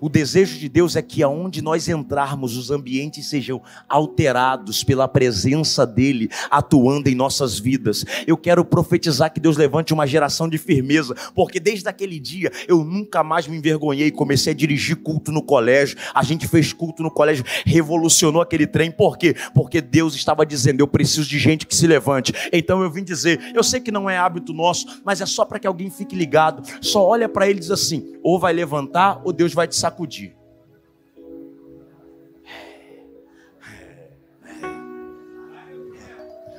O 0.00 0.08
desejo 0.08 0.58
de 0.58 0.68
Deus 0.68 0.96
é 0.96 1.02
que 1.02 1.22
aonde 1.22 1.62
nós 1.62 1.88
entrarmos, 1.88 2.56
os 2.56 2.70
ambientes 2.70 3.26
sejam 3.26 3.62
alterados 3.88 4.84
pela 4.84 5.08
presença 5.08 5.86
dEle 5.86 6.28
atuando 6.50 7.08
em 7.08 7.14
nossas 7.14 7.58
vidas. 7.58 8.04
Eu 8.26 8.36
quero 8.36 8.64
profetizar 8.64 9.32
que 9.32 9.40
Deus 9.40 9.56
levante 9.56 9.92
uma 9.92 10.06
geração 10.06 10.48
de 10.48 10.58
firmeza, 10.58 11.14
porque 11.34 11.58
desde 11.58 11.88
aquele 11.88 12.18
dia 12.18 12.50
eu 12.68 12.84
nunca 12.84 13.22
mais 13.22 13.46
me 13.46 13.56
envergonhei. 13.56 14.10
Comecei 14.10 14.52
a 14.52 14.56
dirigir 14.56 14.96
culto 14.96 15.32
no 15.32 15.42
colégio, 15.42 15.96
a 16.14 16.22
gente 16.22 16.46
fez 16.46 16.72
culto 16.72 17.02
no 17.02 17.10
colégio, 17.10 17.44
revolucionou 17.64 18.42
aquele 18.42 18.66
trem. 18.66 18.90
Por 18.90 19.16
quê? 19.16 19.34
Porque 19.54 19.80
Deus 19.80 20.14
estava 20.14 20.44
dizendo: 20.44 20.80
eu 20.80 20.88
preciso 20.88 21.28
de 21.28 21.38
gente 21.38 21.66
que 21.66 21.74
se 21.74 21.86
levante. 21.86 22.32
Então 22.52 22.82
eu 22.82 22.90
vim 22.90 23.04
dizer: 23.04 23.52
eu 23.54 23.62
sei 23.62 23.80
que 23.80 23.90
não 23.90 24.08
é 24.08 24.16
hábito 24.16 24.52
nosso, 24.52 25.00
mas 25.04 25.20
é 25.20 25.26
só 25.26 25.44
para 25.44 25.58
que 25.58 25.66
alguém 25.66 25.90
fique 25.90 26.16
ligado. 26.16 26.62
Só 26.80 27.06
olha 27.06 27.28
para 27.28 27.48
ele 27.48 27.58
e 27.58 27.60
diz 27.60 27.70
assim: 27.70 28.16
ou 28.22 28.38
vai 28.38 28.52
levantar, 28.52 29.20
ou 29.24 29.32
Deus 29.32 29.52
vai 29.54 29.68
te 29.68 29.75
sacudir. 29.76 30.35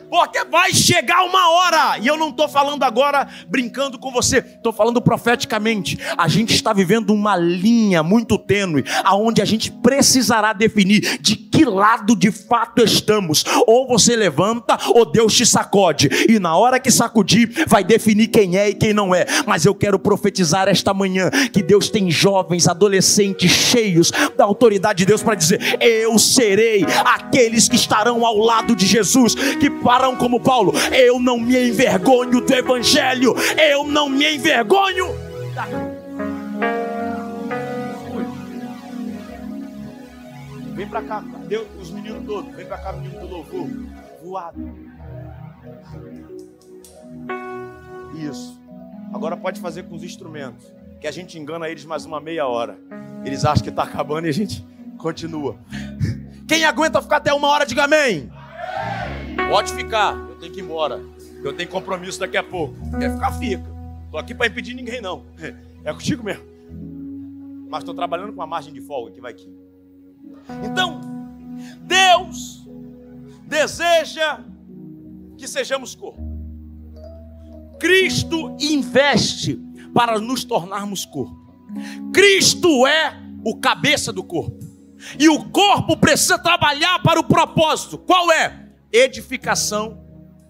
Porque 0.10 0.43
vai 0.46 0.74
chegar 0.74 1.24
uma 1.24 1.50
hora, 1.52 2.00
e 2.00 2.08
eu 2.08 2.17
não 2.17 2.30
estou 2.30 2.48
falando 2.48 2.84
agora 2.84 3.28
brincando 3.48 4.00
com 4.00 4.12
você, 4.12 4.38
estou 4.38 4.72
falando 4.72 5.02
profeticamente. 5.02 5.98
A 6.17 6.28
gente 6.28 6.54
está 6.54 6.74
vivendo 6.74 7.13
uma 7.13 7.36
linha 7.36 8.02
muito 8.02 8.38
tênue, 8.38 8.84
aonde 9.04 9.41
a 9.41 9.46
gente 9.46 9.72
precisará 9.72 10.54
definir 10.54 11.20
de 11.20 11.36
que 11.36 11.65
lado 11.65 12.15
de 12.15 12.32
fato 12.32 12.84
estamos. 12.84 13.43
Ou 13.65 13.88
você 13.88 14.15
levanta, 14.15 14.78
ou 14.93 15.06
Deus 15.06 15.34
te 15.34 15.46
sacode. 15.46 16.10
E 16.30 16.39
na 16.39 16.56
hora 16.56 16.80
que 16.80 16.91
sacudir, 16.91 17.65
vai 17.67 17.84
definir 17.84 18.28
quem 18.28 18.58
é 18.58 18.70
e 18.70 18.74
quem 18.74 18.93
não 18.93 19.13
é. 19.13 19.26
Mas 19.46 19.65
eu 19.65 19.74
quero 19.74 20.00
profetizar 20.00 20.67
esta 20.67 20.93
manhã 20.93 21.30
que 21.52 21.63
Deus 21.63 21.89
tem 21.89 22.10
jovens, 22.12 22.67
adolescentes 22.67 23.52
cheios 23.52 24.12
da 24.38 24.43
autoridade 24.43 25.00
de 25.00 25.06
Deus 25.06 25.24
para 25.24 25.36
dizer: 25.36 25.60
Eu 25.82 26.17
serei 26.20 26.86
aqueles 27.06 27.67
que 27.67 27.76
estarão 27.76 28.26
ao 28.26 28.38
lado 28.38 28.76
de 28.76 28.86
Jesus, 28.86 29.36
que 29.36 29.70
como 30.18 30.40
Paulo: 30.40 30.74
Eu 30.92 31.20
não 31.20 31.40
me 31.40 31.70
envergonho 31.70 32.42
do 32.42 32.54
Evangelho, 32.54 33.36
eu 33.58 33.84
não 33.84 34.10
me 34.10 34.36
envergonho 34.36 35.08
da 35.56 35.66
Vem 40.74 40.88
pra 40.88 41.02
cá, 41.02 41.24
cadê 41.32 41.58
os 41.58 41.90
meninos 41.90 42.24
todos? 42.24 42.56
Vem 42.56 42.66
pra 42.66 42.78
cá, 42.78 42.94
menino 42.94 43.20
do 43.20 43.28
louvor. 43.28 43.68
Voado. 44.24 44.60
Isso. 48.16 48.62
Agora 49.12 49.36
pode 49.36 49.60
fazer 49.60 49.84
com 49.84 49.96
os 49.96 50.04
instrumentos. 50.04 50.72
Que 51.02 51.08
a 51.08 51.12
gente 51.12 51.40
engana 51.40 51.68
eles 51.68 51.84
mais 51.84 52.06
uma 52.06 52.22
meia 52.22 52.46
hora. 52.46 52.78
Eles 53.26 53.44
acham 53.44 53.64
que 53.64 53.70
está 53.70 53.84
acabando 53.84 54.28
e 54.28 54.30
a 54.30 54.34
gente 54.34 54.64
continua. 55.00 55.58
Quem 56.48 56.64
aguenta 56.64 57.02
ficar 57.02 57.18
até 57.18 57.34
uma 57.34 57.48
hora, 57.48 57.66
diga 57.66 57.86
amém. 57.86 58.32
Pode 59.50 59.74
ficar. 59.74 60.14
Eu 60.14 60.36
tenho 60.36 60.54
que 60.54 60.60
ir 60.60 60.64
embora. 60.64 61.02
Eu 61.44 61.54
tenho 61.54 61.70
compromisso 61.70 62.20
daqui 62.20 62.36
a 62.36 62.44
pouco. 62.44 62.76
Quer 63.00 63.14
ficar, 63.14 63.32
fica. 63.34 63.66
Tô 64.12 64.18
aqui 64.18 64.36
para 64.36 64.48
impedir 64.48 64.74
ninguém, 64.74 65.02
não. 65.02 65.24
É 65.84 65.94
contigo 65.94 66.24
mesmo. 66.24 66.44
Mas 67.70 67.80
estou 67.80 67.96
trabalhando 67.96 68.30
com 68.30 68.40
uma 68.40 68.48
margem 68.48 68.74
de 68.74 68.82
folga 68.82 69.12
que 69.12 69.22
vai 69.22 69.32
aqui. 69.32 69.50
Então, 70.64 71.00
Deus 71.82 72.68
deseja 73.46 74.42
que 75.38 75.48
sejamos 75.48 75.96
corpo. 75.96 76.22
Cristo 77.80 78.56
investe 78.60 79.60
para 79.94 80.20
nos 80.20 80.44
tornarmos 80.44 81.06
corpo. 81.06 81.38
Cristo 82.14 82.86
é 82.86 83.14
o 83.46 83.56
cabeça 83.58 84.12
do 84.12 84.24
corpo. 84.24 84.58
E 85.18 85.30
o 85.30 85.50
corpo 85.50 85.96
precisa 85.96 86.38
trabalhar 86.38 87.02
para 87.02 87.20
o 87.20 87.24
propósito. 87.24 87.98
Qual 87.98 88.32
é? 88.32 88.67
Edificação 88.91 90.04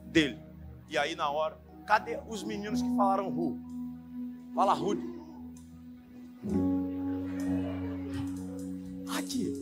dele. 0.05 0.39
E 0.89 0.97
aí 0.97 1.15
na 1.15 1.29
hora, 1.29 1.57
cadê 1.85 2.19
os 2.27 2.43
meninos 2.43 2.81
que 2.81 2.95
falaram 2.95 3.29
Ru? 3.29 3.59
Fala 4.53 4.73
Rude. 4.73 5.03
Aqui. 9.17 9.53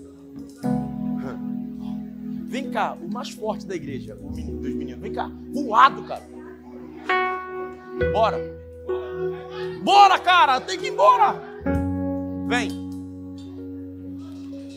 Vem 2.48 2.72
cá, 2.72 2.94
o 2.94 3.12
mais 3.12 3.30
forte 3.32 3.66
da 3.66 3.76
igreja, 3.76 4.16
o 4.16 4.32
menino 4.34 4.62
dos 4.62 4.74
meninos, 4.74 5.02
vem 5.02 5.12
cá, 5.12 5.30
voado, 5.52 6.04
cara. 6.04 6.24
Bora. 8.14 8.38
Bora, 9.84 10.20
cara, 10.20 10.62
tem 10.62 10.80
que 10.80 10.88
ir 10.88 10.92
embora. 10.92 11.36
Vem. 12.48 12.70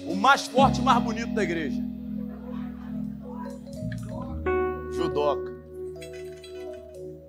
O 0.06 0.16
mais 0.16 0.46
forte 0.46 0.80
e 0.80 0.84
mais 0.84 1.02
bonito 1.02 1.34
da 1.34 1.42
igreja. 1.42 1.87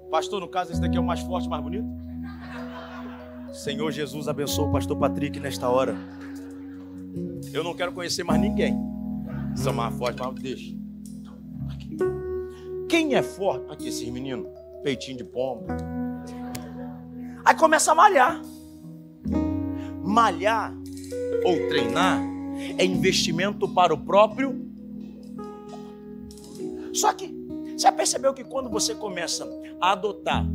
Pastor, 0.10 0.42
no 0.42 0.48
caso, 0.48 0.72
esse 0.72 0.82
daqui 0.82 0.98
é 0.98 1.00
o 1.00 1.04
mais 1.04 1.20
forte 1.22 1.48
mais 1.48 1.64
bonito? 1.64 1.88
Senhor 3.54 3.92
Jesus 3.92 4.28
abençoe 4.28 4.66
o 4.66 4.72
pastor 4.72 4.98
Patrick 4.98 5.40
nesta 5.40 5.70
hora. 5.70 5.96
Eu 7.54 7.64
não 7.64 7.74
quero 7.74 7.92
conhecer 7.92 8.24
mais 8.24 8.40
ninguém. 8.40 8.76
São 9.56 9.74
mais 9.74 9.96
fortes, 9.98 10.26
mas 10.26 10.36
deixa. 10.36 10.76
Aqui. 11.70 11.98
Quem 12.88 13.16
é 13.16 13.22
forte? 13.22 13.72
Aqui, 13.72 13.88
esses 13.88 14.10
meninos. 14.10 14.48
Peitinho 14.84 15.18
de 15.18 15.24
pombo. 15.24 15.66
Aí 17.44 17.56
começa 17.56 17.92
a 17.92 17.96
malhar. 17.96 18.42
Malhar 20.04 20.74
ou 21.44 21.68
treinar 21.68 22.22
é 22.78 22.86
investimento 22.86 23.68
para 23.68 23.94
o 23.94 23.98
próprio. 23.98 24.70
Só 26.94 27.14
que, 27.14 27.39
já 27.82 27.92
percebeu 27.92 28.34
que 28.34 28.44
quando 28.44 28.70
você 28.70 28.94
começa 28.94 29.48
a 29.82 29.92
adotar 29.92 30.46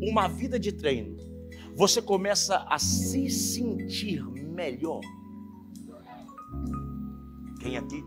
uma 0.00 0.28
vida 0.28 0.58
de 0.58 0.72
treino, 0.72 1.16
você 1.74 2.00
começa 2.00 2.64
a 2.68 2.78
se 2.78 3.30
sentir 3.30 4.22
melhor? 4.24 5.00
Quem 7.60 7.76
aqui 7.76 8.04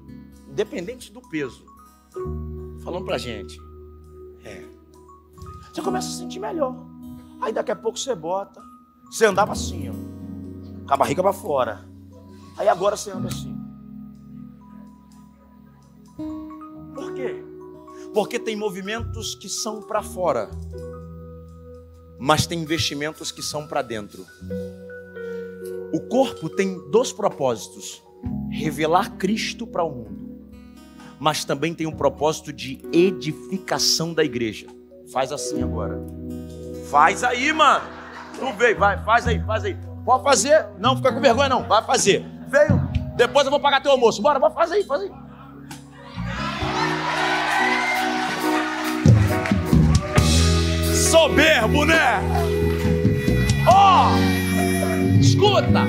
dependente 0.58 1.14
do 1.14 1.22
peso. 1.22 1.64
Falando 2.84 3.06
pra 3.06 3.20
gente. 3.20 3.60
É. 4.44 4.66
Você 5.72 5.82
começa 5.84 6.08
a 6.08 6.12
se 6.12 6.18
sentir 6.18 6.40
melhor. 6.40 6.76
Aí 7.40 7.54
daqui 7.54 7.72
a 7.72 7.76
pouco 7.76 8.00
você 8.00 8.16
bota. 8.16 8.60
Você 9.06 9.26
andava 9.26 9.52
assim, 9.52 9.90
ó. 9.90 9.94
Com 10.88 10.94
a 10.94 10.98
barriga 10.98 11.22
pra 11.22 11.32
fora. 11.32 11.88
Aí 12.58 12.68
agora 12.68 12.98
você 12.98 13.12
anda 13.12 13.28
assim. 13.28 13.56
Por 16.96 17.14
quê? 17.14 17.44
Porque 18.14 18.40
tem 18.40 18.56
movimentos 18.56 19.36
que 19.36 19.48
são 19.48 19.82
para 19.82 20.02
fora, 20.02 20.50
mas 22.20 22.48
tem 22.48 22.60
investimentos 22.60 23.32
que 23.32 23.42
são 23.42 23.68
para 23.68 23.82
dentro. 23.82 24.26
O 25.94 26.00
corpo 26.02 26.50
tem 26.50 26.90
dois 26.90 27.12
propósitos: 27.12 28.04
revelar 28.52 29.18
Cristo 29.18 29.68
para 29.68 29.84
o 29.84 29.92
mundo, 29.92 30.42
mas 31.20 31.46
também 31.46 31.74
tem 31.74 31.88
um 31.88 31.96
propósito 31.96 32.52
de 32.52 32.82
edificação 32.92 34.14
da 34.14 34.24
igreja. 34.24 34.68
Faz 35.12 35.32
assim 35.32 35.64
agora. 35.64 36.00
Faz 36.90 37.24
aí, 37.24 37.52
mano. 37.54 37.86
Não 38.40 38.56
veio, 38.56 38.78
vai, 38.78 39.04
faz 39.04 39.28
aí, 39.28 39.40
faz 39.44 39.64
aí. 39.64 39.78
Pode 40.04 40.24
fazer? 40.24 40.68
Não, 40.80 40.96
fica 40.96 41.12
com 41.12 41.20
vergonha 41.20 41.50
não, 41.50 41.68
vai 41.68 41.84
fazer. 41.84 42.26
Veio. 42.48 42.88
Depois 43.16 43.46
eu 43.46 43.52
vou 43.52 43.60
pagar 43.60 43.82
teu 43.82 43.92
almoço. 43.92 44.22
Bora, 44.22 44.40
vai 44.40 44.52
fazer 44.52 44.76
aí, 44.76 44.84
faz 44.84 45.02
aí. 45.02 45.12
Soberbo, 51.08 51.86
né? 51.86 52.22
Ó, 53.66 54.10
oh, 54.10 55.20
escuta. 55.20 55.88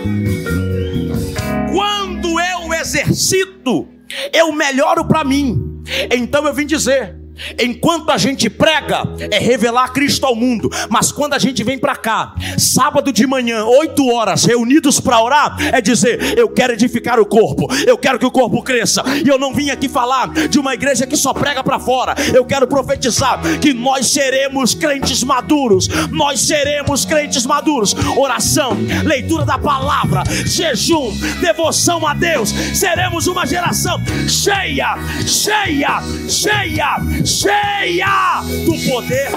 Quando 1.73 2.39
eu 2.39 2.73
exercito, 2.75 3.89
eu 4.33 4.53
melhoro 4.53 5.05
para 5.07 5.25
mim. 5.25 5.83
Então 6.13 6.47
eu 6.47 6.55
vim 6.55 6.67
dizer: 6.67 7.18
Enquanto 7.59 8.11
a 8.11 8.19
gente 8.19 8.49
prega, 8.51 9.03
é 9.31 9.39
revelar 9.39 9.93
Cristo 9.93 10.27
ao 10.27 10.35
mundo. 10.35 10.71
Mas 10.89 11.13
quando 11.13 11.35
a 11.35 11.39
gente 11.39 11.63
vem 11.63 11.79
para 11.79 11.97
cá, 11.97 12.35
sábado 12.59 13.13
de 13.13 13.27
manhã, 13.27 13.65
8 13.65 14.07
horas, 14.09 14.45
reunidos 14.45 15.01
para 15.01 15.23
orar, 15.23 15.57
é 15.73 15.81
dizer: 15.81 16.39
Eu 16.39 16.49
quero 16.49 16.73
edificar 16.73 17.21
o 17.21 17.27
corpo, 17.27 17.67
eu 17.87 17.97
quero 17.97 18.19
que 18.19 18.27
o 18.27 18.31
corpo 18.31 18.63
cresça. 18.63 19.03
E 19.25 19.29
eu 19.29 19.39
não 19.39 19.55
vim 19.55 19.71
aqui 19.71 19.89
falar 19.89 20.29
de 20.49 20.59
uma 20.59 20.75
igreja 20.75 21.07
que 21.07 21.17
só 21.17 21.33
prega 21.33 21.63
para 21.63 21.79
fora. 21.79 22.15
Eu 22.35 22.45
quero 22.45 22.67
profetizar 22.67 23.41
que 23.61 23.73
nós 23.73 24.07
seremos 24.09 24.75
crentes 24.75 25.23
maduros. 25.23 25.89
Nós 26.11 26.41
seremos 26.41 27.05
crentes 27.05 27.47
maduros. 27.47 27.95
Oração, 28.17 28.77
leitura 29.05 29.45
da 29.45 29.59
palavra, 29.59 30.23
jejum, 30.47 31.13
devoção 31.41 32.07
a 32.07 32.15
Deus. 32.15 32.51
Seremos 32.51 33.27
uma 33.27 33.47
geração 33.47 33.99
cheia, 34.29 34.97
cheia, 35.27 36.01
cheia 36.29 36.99
cheia 37.29 38.41
do 38.65 38.73
poder 38.91 39.29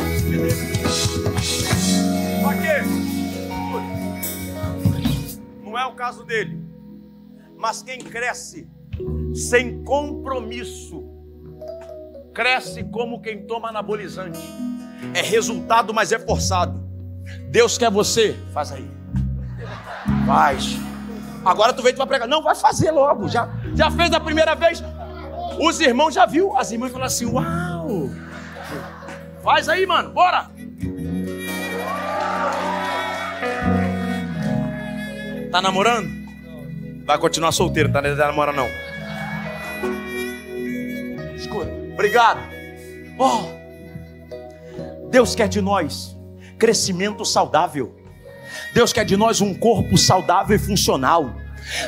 Não 5.63 5.77
é 5.77 5.85
o 5.85 5.93
caso 5.93 6.25
dele. 6.25 6.61
Mas 7.57 7.81
quem 7.81 7.99
cresce 7.99 8.67
sem 9.33 9.83
compromisso, 9.83 11.03
cresce 12.33 12.83
como 12.83 13.21
quem 13.21 13.45
toma 13.45 13.69
anabolizante. 13.69 14.39
É 15.13 15.21
resultado, 15.21 15.93
mas 15.93 16.11
é 16.11 16.19
forçado. 16.19 16.81
Deus 17.49 17.77
quer 17.77 17.89
você, 17.89 18.37
faz 18.53 18.71
aí. 18.71 18.89
Faz. 20.25 20.77
Agora 21.45 21.71
tu 21.71 21.81
veio 21.81 21.95
para 21.95 22.05
pregar. 22.05 22.27
Não, 22.27 22.43
vai 22.43 22.55
fazer 22.55 22.91
logo. 22.91 23.29
Já, 23.29 23.49
já 23.73 23.89
fez 23.89 24.11
a 24.11 24.19
primeira 24.19 24.55
vez. 24.55 24.83
Os 25.59 25.79
irmãos 25.79 26.13
já 26.13 26.25
viu. 26.25 26.55
As 26.57 26.71
irmãs 26.71 26.91
falaram 26.91 27.07
assim: 27.07 27.25
Uau! 27.25 27.70
Faz 29.43 29.67
aí, 29.67 29.85
mano, 29.85 30.11
bora! 30.11 30.49
Tá 35.51 35.61
namorando? 35.61 36.09
Vai 37.05 37.17
continuar 37.17 37.51
solteiro, 37.51 37.91
tá, 37.91 38.01
namorando 38.01 38.55
não. 38.55 38.67
Escuta, 41.35 41.71
obrigado. 41.93 42.39
Oh, 43.17 43.61
Deus 45.09 45.35
quer 45.35 45.49
de 45.49 45.59
nós 45.59 46.17
crescimento 46.57 47.25
saudável. 47.25 47.95
Deus 48.73 48.93
quer 48.93 49.03
de 49.03 49.17
nós 49.17 49.41
um 49.41 49.51
corpo 49.53 49.97
saudável 49.97 50.55
e 50.55 50.59
funcional. 50.59 51.35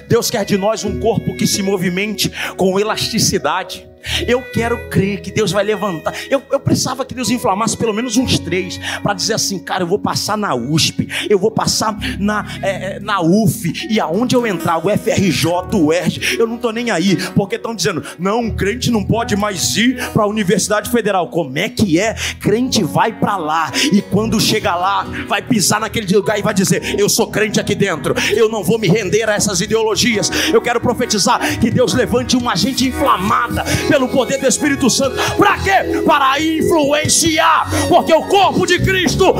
Deus 0.07 0.31
quer 0.31 0.43
de 0.43 0.57
nós 0.57 0.83
um 0.83 0.99
corpo 0.99 1.37
que 1.37 1.45
se 1.45 1.61
movimente 1.61 2.31
com 2.57 2.79
elasticidade. 2.79 3.87
Eu 4.27 4.41
quero 4.41 4.89
crer 4.89 5.21
que 5.21 5.31
Deus 5.31 5.51
vai 5.51 5.63
levantar. 5.63 6.13
Eu, 6.29 6.41
eu 6.51 6.59
precisava 6.59 7.05
que 7.05 7.13
Deus 7.13 7.29
inflamasse 7.29 7.77
pelo 7.77 7.93
menos 7.93 8.17
uns 8.17 8.39
três 8.39 8.79
para 9.01 9.13
dizer 9.13 9.33
assim, 9.33 9.59
cara, 9.59 9.83
eu 9.83 9.87
vou 9.87 9.99
passar 9.99 10.37
na 10.37 10.55
USP, 10.55 11.07
eu 11.29 11.39
vou 11.39 11.51
passar 11.51 11.97
na, 12.19 12.45
é, 12.61 12.95
é 12.95 12.99
na 12.99 13.21
UF, 13.21 13.87
e 13.89 13.99
aonde 13.99 14.35
eu 14.35 14.45
entrar, 14.45 14.77
o 14.77 14.89
FRJ, 14.89 15.75
o 15.75 15.93
ERJ, 15.93 16.37
eu 16.39 16.47
não 16.47 16.55
estou 16.55 16.71
nem 16.71 16.91
aí, 16.91 17.15
porque 17.33 17.55
estão 17.55 17.75
dizendo, 17.75 18.03
não, 18.19 18.41
um 18.41 18.51
crente 18.51 18.91
não 18.91 19.03
pode 19.03 19.35
mais 19.35 19.75
ir 19.75 19.95
para 20.11 20.23
a 20.23 20.27
Universidade 20.27 20.89
Federal. 20.89 21.27
Como 21.29 21.57
é 21.57 21.69
que 21.69 21.99
é? 21.99 22.15
Crente 22.39 22.83
vai 22.83 23.11
para 23.11 23.37
lá, 23.37 23.71
e 23.91 24.01
quando 24.01 24.39
chega 24.39 24.75
lá, 24.75 25.05
vai 25.27 25.41
pisar 25.41 25.79
naquele 25.79 26.13
lugar 26.15 26.37
e 26.37 26.41
vai 26.41 26.53
dizer: 26.53 26.99
Eu 26.99 27.09
sou 27.09 27.27
crente 27.27 27.59
aqui 27.59 27.75
dentro, 27.75 28.13
eu 28.35 28.49
não 28.49 28.63
vou 28.63 28.77
me 28.77 28.87
render 28.87 29.29
a 29.29 29.33
essas 29.33 29.61
ideologias. 29.61 30.29
Eu 30.53 30.61
quero 30.61 30.79
profetizar 30.79 31.59
que 31.59 31.69
Deus 31.69 31.93
levante 31.93 32.35
uma 32.35 32.55
gente 32.55 32.87
inflamada 32.87 33.63
pelo 33.93 34.09
poder 34.09 34.39
do 34.39 34.47
Espírito 34.47 34.89
Santo. 34.89 35.15
Para 35.37 35.55
quê? 35.59 36.01
Para 36.03 36.41
influenciar, 36.41 37.69
porque 37.87 38.11
o 38.11 38.23
corpo 38.23 38.65
de 38.65 38.79
Cristo 38.79 39.35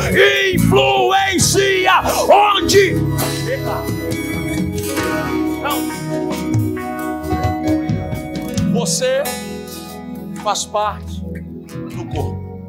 influencia 0.54 1.94
onde? 2.30 2.94
Então, 5.58 5.82
você 8.74 9.24
faz 10.44 10.66
parte 10.66 11.20
do 11.96 12.06
corpo. 12.13 12.62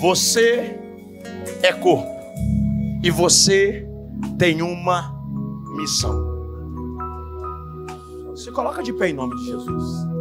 Você 0.00 0.76
é 1.62 1.72
corpo. 1.72 2.10
E 3.00 3.12
você 3.12 3.86
tem 4.36 4.60
uma 4.60 5.14
missão. 5.76 6.34
Se 8.34 8.50
coloca 8.50 8.82
de 8.82 8.92
pé 8.92 9.10
em 9.10 9.12
nome 9.12 9.36
de 9.36 9.44
Jesus. 9.44 10.15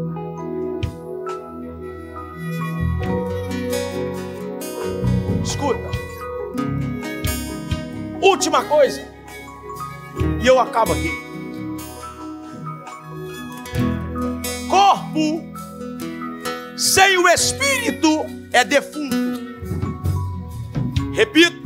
Escuta. 5.45 5.91
Última 8.19 8.63
coisa. 8.63 9.07
E 10.41 10.47
eu 10.47 10.59
acabo 10.59 10.93
aqui. 10.93 11.11
Corpo 14.67 15.43
sem 16.75 17.17
o 17.19 17.29
espírito 17.29 18.25
é 18.51 18.65
defunto. 18.65 19.15
Repito, 21.13 21.61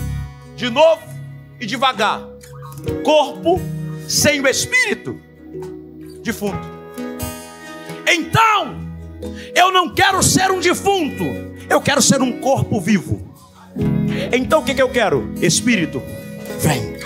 de 0.57 0.69
novo 0.69 1.01
e 1.57 1.65
devagar. 1.65 2.21
Corpo 3.03 3.61
sem 4.07 4.41
o 4.41 4.47
espírito, 4.47 5.17
defunto. 6.21 6.67
Então, 8.05 8.75
eu 9.55 9.71
não 9.71 9.93
quero 9.93 10.21
ser 10.21 10.51
um 10.51 10.59
defunto, 10.59 11.23
eu 11.69 11.81
quero 11.81 12.01
ser 12.01 12.21
um 12.21 12.39
corpo 12.39 12.81
vivo. 12.81 13.28
Então 14.31 14.61
o 14.61 14.63
que, 14.63 14.73
que 14.73 14.81
eu 14.81 14.89
quero? 14.89 15.33
Espírito, 15.41 16.01
vem. 16.59 16.97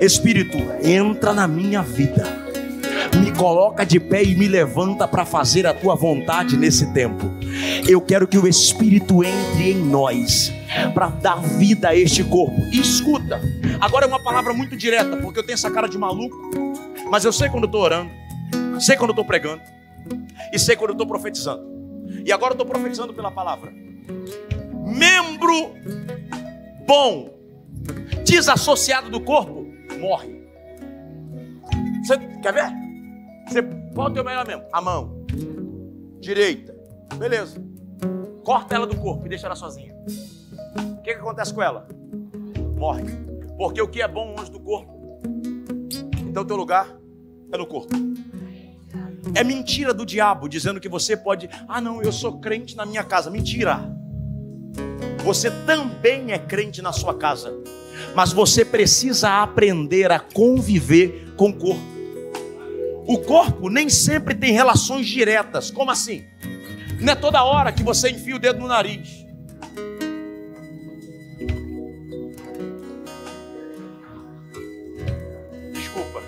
Espírito, 0.00 0.58
entra 0.82 1.32
na 1.32 1.48
minha 1.48 1.82
vida. 1.82 2.46
Me 3.20 3.32
coloca 3.32 3.84
de 3.84 3.98
pé 3.98 4.22
e 4.22 4.34
me 4.34 4.46
levanta 4.46 5.08
para 5.08 5.24
fazer 5.24 5.66
a 5.66 5.72
tua 5.72 5.94
vontade 5.94 6.56
nesse 6.56 6.92
tempo. 6.92 7.24
Eu 7.88 8.00
quero 8.00 8.26
que 8.26 8.36
o 8.36 8.46
Espírito 8.46 9.24
entre 9.24 9.72
em 9.72 9.76
nós 9.76 10.52
para 10.92 11.08
dar 11.08 11.40
vida 11.40 11.88
a 11.88 11.96
este 11.96 12.22
corpo. 12.24 12.60
E 12.72 12.80
escuta, 12.80 13.40
agora 13.80 14.04
é 14.04 14.08
uma 14.08 14.22
palavra 14.22 14.52
muito 14.52 14.76
direta, 14.76 15.16
porque 15.16 15.38
eu 15.38 15.42
tenho 15.44 15.54
essa 15.54 15.70
cara 15.70 15.88
de 15.88 15.96
maluco, 15.96 16.36
mas 17.10 17.24
eu 17.24 17.32
sei 17.32 17.48
quando 17.48 17.64
estou 17.64 17.80
orando, 17.80 18.10
sei 18.78 18.96
quando 18.96 19.10
estou 19.10 19.24
pregando, 19.24 19.62
e 20.52 20.58
sei 20.58 20.76
quando 20.76 20.92
estou 20.92 21.06
profetizando. 21.06 21.64
E 22.24 22.32
agora 22.32 22.52
eu 22.52 22.54
estou 22.54 22.66
profetizando 22.66 23.14
pela 23.14 23.30
palavra. 23.30 23.72
Membro 24.86 25.74
bom, 26.86 27.30
desassociado 28.24 29.10
do 29.10 29.20
corpo, 29.20 29.66
morre. 29.98 30.46
Você 32.02 32.16
quer 32.40 32.52
ver? 32.54 32.72
Você 33.48 33.62
qual 33.94 34.08
o 34.08 34.12
teu 34.12 34.24
melhor 34.24 34.46
membro? 34.46 34.66
A 34.72 34.80
mão 34.80 35.26
direita. 36.20 36.74
Beleza. 37.16 37.62
Corta 38.44 38.74
ela 38.74 38.86
do 38.86 38.96
corpo 38.96 39.26
e 39.26 39.28
deixa 39.28 39.46
ela 39.46 39.56
sozinha. 39.56 39.94
O 40.76 41.02
que, 41.02 41.14
que 41.14 41.20
acontece 41.20 41.54
com 41.54 41.62
ela? 41.62 41.88
Morre. 42.76 43.04
Porque 43.56 43.80
o 43.80 43.88
que 43.88 44.02
é 44.02 44.08
bom 44.08 44.34
longe 44.36 44.50
do 44.50 44.60
corpo? 44.60 45.20
Então 46.28 46.44
teu 46.44 46.56
lugar 46.56 46.88
é 47.52 47.56
no 47.56 47.66
corpo. 47.66 47.94
É 49.34 49.42
mentira 49.42 49.94
do 49.94 50.04
diabo 50.04 50.48
dizendo 50.48 50.80
que 50.80 50.88
você 50.88 51.16
pode, 51.16 51.48
ah, 51.68 51.80
não, 51.80 52.02
eu 52.02 52.12
sou 52.12 52.38
crente 52.38 52.76
na 52.76 52.84
minha 52.84 53.04
casa. 53.04 53.30
Mentira. 53.30 53.80
Você 55.24 55.50
também 55.50 56.32
é 56.32 56.38
crente 56.38 56.80
na 56.80 56.92
sua 56.92 57.14
casa, 57.14 57.52
mas 58.14 58.32
você 58.32 58.64
precisa 58.64 59.42
aprender 59.42 60.12
a 60.12 60.20
conviver 60.20 61.34
com 61.36 61.50
o 61.50 61.52
corpo. 61.52 61.96
O 63.06 63.18
corpo 63.18 63.68
nem 63.68 63.88
sempre 63.88 64.34
tem 64.34 64.52
relações 64.52 65.06
diretas. 65.06 65.70
Como 65.70 65.90
assim? 65.90 66.24
Não 67.00 67.12
é 67.12 67.16
toda 67.16 67.44
hora 67.44 67.70
que 67.70 67.82
você 67.82 68.10
enfia 68.10 68.34
o 68.34 68.38
dedo 68.38 68.58
no 68.58 68.66
nariz. 68.66 69.24
Desculpa. 75.72 76.22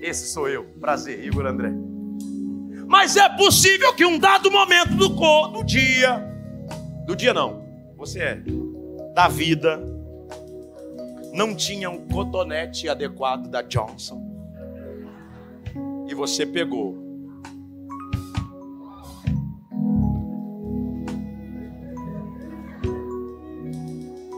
Esse 0.00 0.26
sou 0.32 0.48
eu. 0.48 0.64
Prazer, 0.80 1.24
Igor 1.24 1.46
André. 1.46 1.70
Mas 2.88 3.16
é 3.16 3.28
possível 3.28 3.94
que 3.94 4.04
um 4.04 4.18
dado 4.18 4.50
momento 4.50 4.94
do, 4.94 5.08
do 5.08 5.62
dia, 5.64 6.31
do 7.04 7.16
dia 7.16 7.34
não, 7.34 7.64
você 7.96 8.20
é 8.20 8.42
da 9.14 9.28
vida, 9.28 9.80
não 11.32 11.54
tinha 11.54 11.88
um 11.90 12.06
cotonete 12.08 12.88
adequado 12.88 13.48
da 13.48 13.62
Johnson 13.62 14.32
e 16.08 16.14
você 16.14 16.44
pegou. 16.44 16.94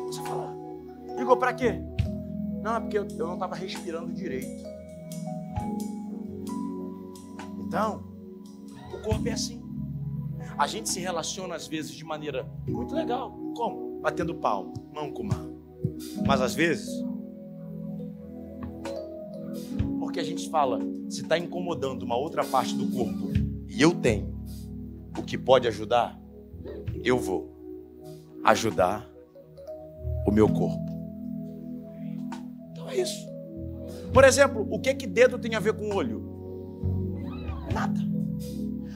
Você 0.07 0.23
fala, 0.23 0.55
ligou 1.19 1.37
para 1.37 1.53
quê? 1.53 1.81
Não, 2.63 2.77
é 2.77 2.81
porque 2.81 2.99
eu, 2.99 3.07
eu 3.07 3.27
não 3.27 3.35
estava 3.35 3.55
respirando 3.57 4.13
direito. 4.13 4.65
Então, 7.59 8.05
o 8.93 9.03
corpo 9.03 9.29
é 9.29 9.33
assim. 9.33 9.64
A 10.57 10.67
gente 10.67 10.89
se 10.89 11.01
relaciona 11.01 11.55
às 11.55 11.67
vezes 11.67 11.93
de 11.93 12.05
maneira 12.05 12.47
muito 12.67 12.95
legal. 12.95 13.33
Como? 13.57 14.01
Batendo 14.01 14.35
palmo, 14.35 14.75
mão 14.93 15.13
com 15.13 15.25
mão. 15.25 15.59
Mas 16.27 16.41
às 16.41 16.55
vezes 16.55 16.89
porque 20.15 20.21
a 20.21 20.25
gente 20.25 20.49
fala, 20.49 20.79
se 21.09 21.23
está 21.23 21.37
incomodando 21.37 22.05
uma 22.05 22.17
outra 22.17 22.45
parte 22.45 22.73
do 22.77 22.87
corpo 22.87 23.33
e 23.69 23.83
eu 23.83 23.93
tenho 23.93 24.33
o 25.19 25.25
que 25.25 25.37
pode 25.37 25.67
ajudar, 25.67 26.17
eu 27.03 27.19
vou 27.19 27.53
ajudar 28.45 29.11
o 30.25 30.31
meu 30.31 30.49
corpo. 30.49 30.85
Então 32.71 32.89
é 32.89 33.01
isso. 33.01 33.27
Por 34.13 34.23
exemplo, 34.23 34.65
o 34.71 34.79
que 34.79 34.95
que 34.95 35.07
dedo 35.07 35.37
tem 35.37 35.57
a 35.57 35.61
ver 35.61 35.73
com 35.73 35.93
olho? 35.93 36.23
Nada. 37.73 38.14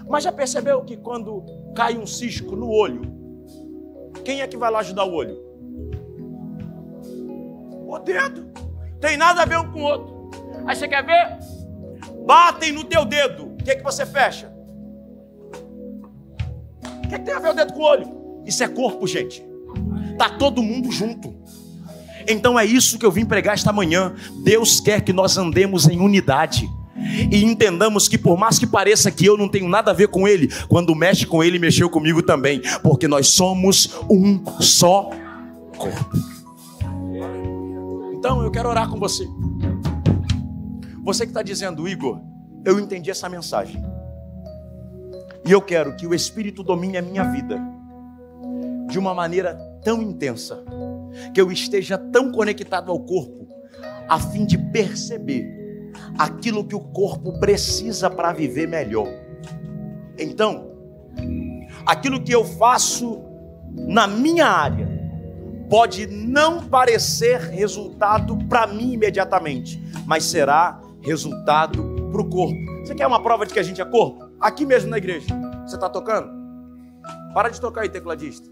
Mas 0.09 0.24
já 0.24 0.32
percebeu 0.32 0.82
que 0.82 0.96
quando 0.96 1.44
cai 1.74 1.96
um 1.96 2.06
cisco 2.06 2.56
no 2.56 2.70
olho, 2.70 3.02
quem 4.24 4.40
é 4.40 4.46
que 4.46 4.56
vai 4.56 4.70
lá 4.70 4.80
ajudar 4.80 5.04
o 5.04 5.12
olho? 5.12 5.36
O 7.86 7.98
dedo. 7.98 8.50
Tem 9.00 9.16
nada 9.16 9.42
a 9.42 9.44
ver 9.44 9.59
um 9.59 9.70
com 9.70 9.80
o 9.80 9.84
outro. 9.84 10.30
Aí 10.66 10.74
você 10.74 10.88
quer 10.88 11.04
ver? 11.04 11.38
Batem 12.26 12.72
no 12.72 12.84
teu 12.84 13.04
dedo. 13.04 13.52
O 13.52 13.56
que, 13.56 13.70
é 13.70 13.76
que 13.76 13.82
você 13.82 14.04
fecha? 14.04 14.52
O 17.04 17.09
que, 17.09 17.14
é 17.14 17.18
que 17.18 17.24
tem 17.24 17.34
a 17.34 17.38
ver 17.38 17.50
o 17.50 17.54
dedo 17.54 17.72
com 17.72 17.80
o 17.80 17.84
olho? 17.84 18.42
Isso 18.44 18.62
é 18.64 18.68
corpo, 18.68 19.06
gente. 19.06 19.46
Tá 20.18 20.30
todo 20.30 20.62
mundo 20.62 20.90
junto. 20.90 21.34
Então 22.26 22.59
é 22.59 22.64
isso 22.64 22.98
que 22.98 23.06
eu 23.06 23.12
vim 23.12 23.24
pregar 23.24 23.54
esta 23.54 23.72
manhã. 23.72 24.14
Deus 24.42 24.80
quer 24.80 25.00
que 25.02 25.12
nós 25.12 25.38
andemos 25.38 25.86
em 25.86 26.00
unidade 26.00 26.68
e 27.30 27.44
entendamos 27.44 28.09
que 28.09 28.18
por 28.18 28.36
mais 28.38 28.59
que 28.59 28.66
pareça 28.66 29.11
que 29.11 29.24
eu 29.24 29.36
não 29.36 29.49
tenho 29.49 29.68
nada 29.68 29.90
a 29.90 29.94
ver 29.94 30.09
com 30.09 30.26
ele, 30.26 30.49
quando 30.68 30.94
mexe 30.94 31.26
com 31.26 31.42
ele, 31.42 31.59
mexeu 31.59 31.88
comigo 31.88 32.22
também, 32.22 32.61
porque 32.82 33.07
nós 33.07 33.28
somos 33.28 33.90
um 34.11 34.42
só 34.61 35.11
corpo. 35.76 36.18
Então 38.12 38.42
eu 38.42 38.51
quero 38.51 38.68
orar 38.68 38.88
com 38.90 38.99
você. 38.99 39.26
Você 41.05 41.24
que 41.24 41.30
está 41.30 41.42
dizendo, 41.42 41.88
Igor, 41.88 42.20
eu 42.64 42.78
entendi 42.78 43.11
essa 43.11 43.28
mensagem. 43.28 43.82
E 45.46 45.53
eu 45.53 45.62
quero 45.62 45.96
que 45.96 46.07
o 46.07 46.14
Espírito 46.14 46.62
domine 46.62 46.99
a 46.99 47.03
minha 47.03 47.24
vida 47.24 47.59
de 48.90 48.99
uma 48.99 49.14
maneira 49.14 49.55
tão 49.82 50.03
intensa, 50.03 50.62
que 51.32 51.40
eu 51.40 51.51
esteja 51.53 51.96
tão 51.96 52.32
conectado 52.32 52.90
ao 52.90 53.01
corpo, 53.01 53.46
a 54.09 54.18
fim 54.18 54.44
de 54.44 54.59
perceber 54.59 55.57
aquilo 56.18 56.64
que 56.64 56.74
o 56.74 56.80
corpo 56.80 57.38
precisa 57.38 58.10
para 58.10 58.32
viver 58.32 58.66
melhor. 58.66 59.06
Então, 60.18 60.72
aquilo 61.86 62.20
que 62.20 62.32
eu 62.32 62.44
faço 62.44 63.22
na 63.72 64.08
minha 64.08 64.46
área 64.46 64.98
pode 65.70 66.06
não 66.06 66.66
parecer 66.66 67.38
resultado 67.40 68.36
para 68.48 68.66
mim 68.66 68.94
imediatamente, 68.94 69.80
mas 70.06 70.24
será 70.24 70.80
resultado 71.00 72.10
para 72.10 72.20
o 72.20 72.28
corpo. 72.28 72.56
Você 72.84 72.94
quer 72.94 73.06
uma 73.06 73.22
prova 73.22 73.46
de 73.46 73.52
que 73.52 73.60
a 73.60 73.62
gente 73.62 73.80
é 73.80 73.84
corpo? 73.84 74.28
Aqui 74.40 74.66
mesmo 74.66 74.90
na 74.90 74.98
igreja. 74.98 75.26
Você 75.66 75.76
está 75.76 75.88
tocando? 75.88 76.30
Para 77.34 77.50
de 77.50 77.60
tocar 77.60 77.82
aí, 77.82 77.88
tecladista. 77.88 78.50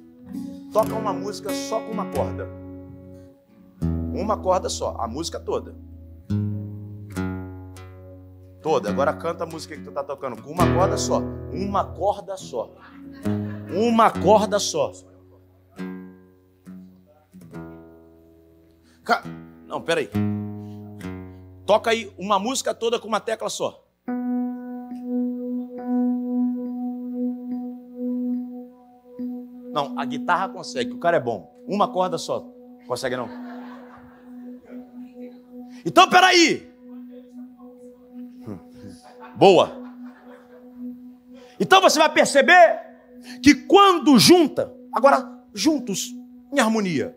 Toca 0.72 0.94
uma 0.94 1.12
música 1.12 1.50
só 1.52 1.80
com 1.80 1.90
uma 1.90 2.06
corda. 2.06 2.48
Uma 4.12 4.36
corda 4.36 4.68
só, 4.68 4.96
a 4.98 5.08
música 5.08 5.40
toda. 5.40 5.74
Toda. 8.66 8.90
Agora 8.90 9.12
canta 9.12 9.44
a 9.44 9.46
música 9.46 9.76
que 9.76 9.82
tu 9.84 9.90
está 9.90 10.02
tocando 10.02 10.42
com 10.42 10.50
uma 10.50 10.66
corda 10.74 10.98
só. 10.98 11.22
Uma 11.52 11.84
corda 11.84 12.36
só. 12.36 12.74
Uma 13.72 14.10
corda 14.10 14.58
só. 14.58 14.90
Não, 19.68 19.80
peraí. 19.80 20.10
Toca 21.64 21.90
aí 21.90 22.12
uma 22.18 22.40
música 22.40 22.74
toda 22.74 22.98
com 22.98 23.06
uma 23.06 23.20
tecla 23.20 23.48
só. 23.48 23.86
Não, 29.72 29.96
a 29.96 30.04
guitarra 30.04 30.48
consegue, 30.48 30.90
o 30.90 30.98
cara 30.98 31.18
é 31.18 31.20
bom. 31.20 31.54
Uma 31.68 31.86
corda 31.86 32.18
só. 32.18 32.44
Consegue 32.88 33.16
não? 33.16 33.28
Então, 35.84 36.10
peraí. 36.10 36.75
Boa. 39.36 39.70
Então 41.60 41.80
você 41.80 41.98
vai 41.98 42.08
perceber 42.08 42.80
que 43.42 43.54
quando 43.54 44.18
junta, 44.18 44.72
agora 44.92 45.26
juntos, 45.54 46.10
em 46.52 46.58
harmonia, 46.58 47.14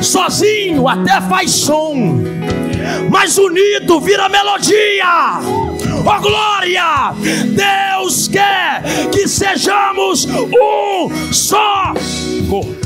sozinho 0.00 0.88
até 0.88 1.20
faz 1.22 1.50
som, 1.50 1.94
mas 3.10 3.36
unido 3.36 4.00
vira 4.00 4.28
melodia. 4.28 5.40
Oh 6.06 6.20
glória! 6.20 7.14
Deus 7.54 8.28
quer 8.28 8.82
que 9.10 9.28
sejamos 9.28 10.24
um 10.26 11.32
só 11.32 11.92
corpo. 12.48 12.83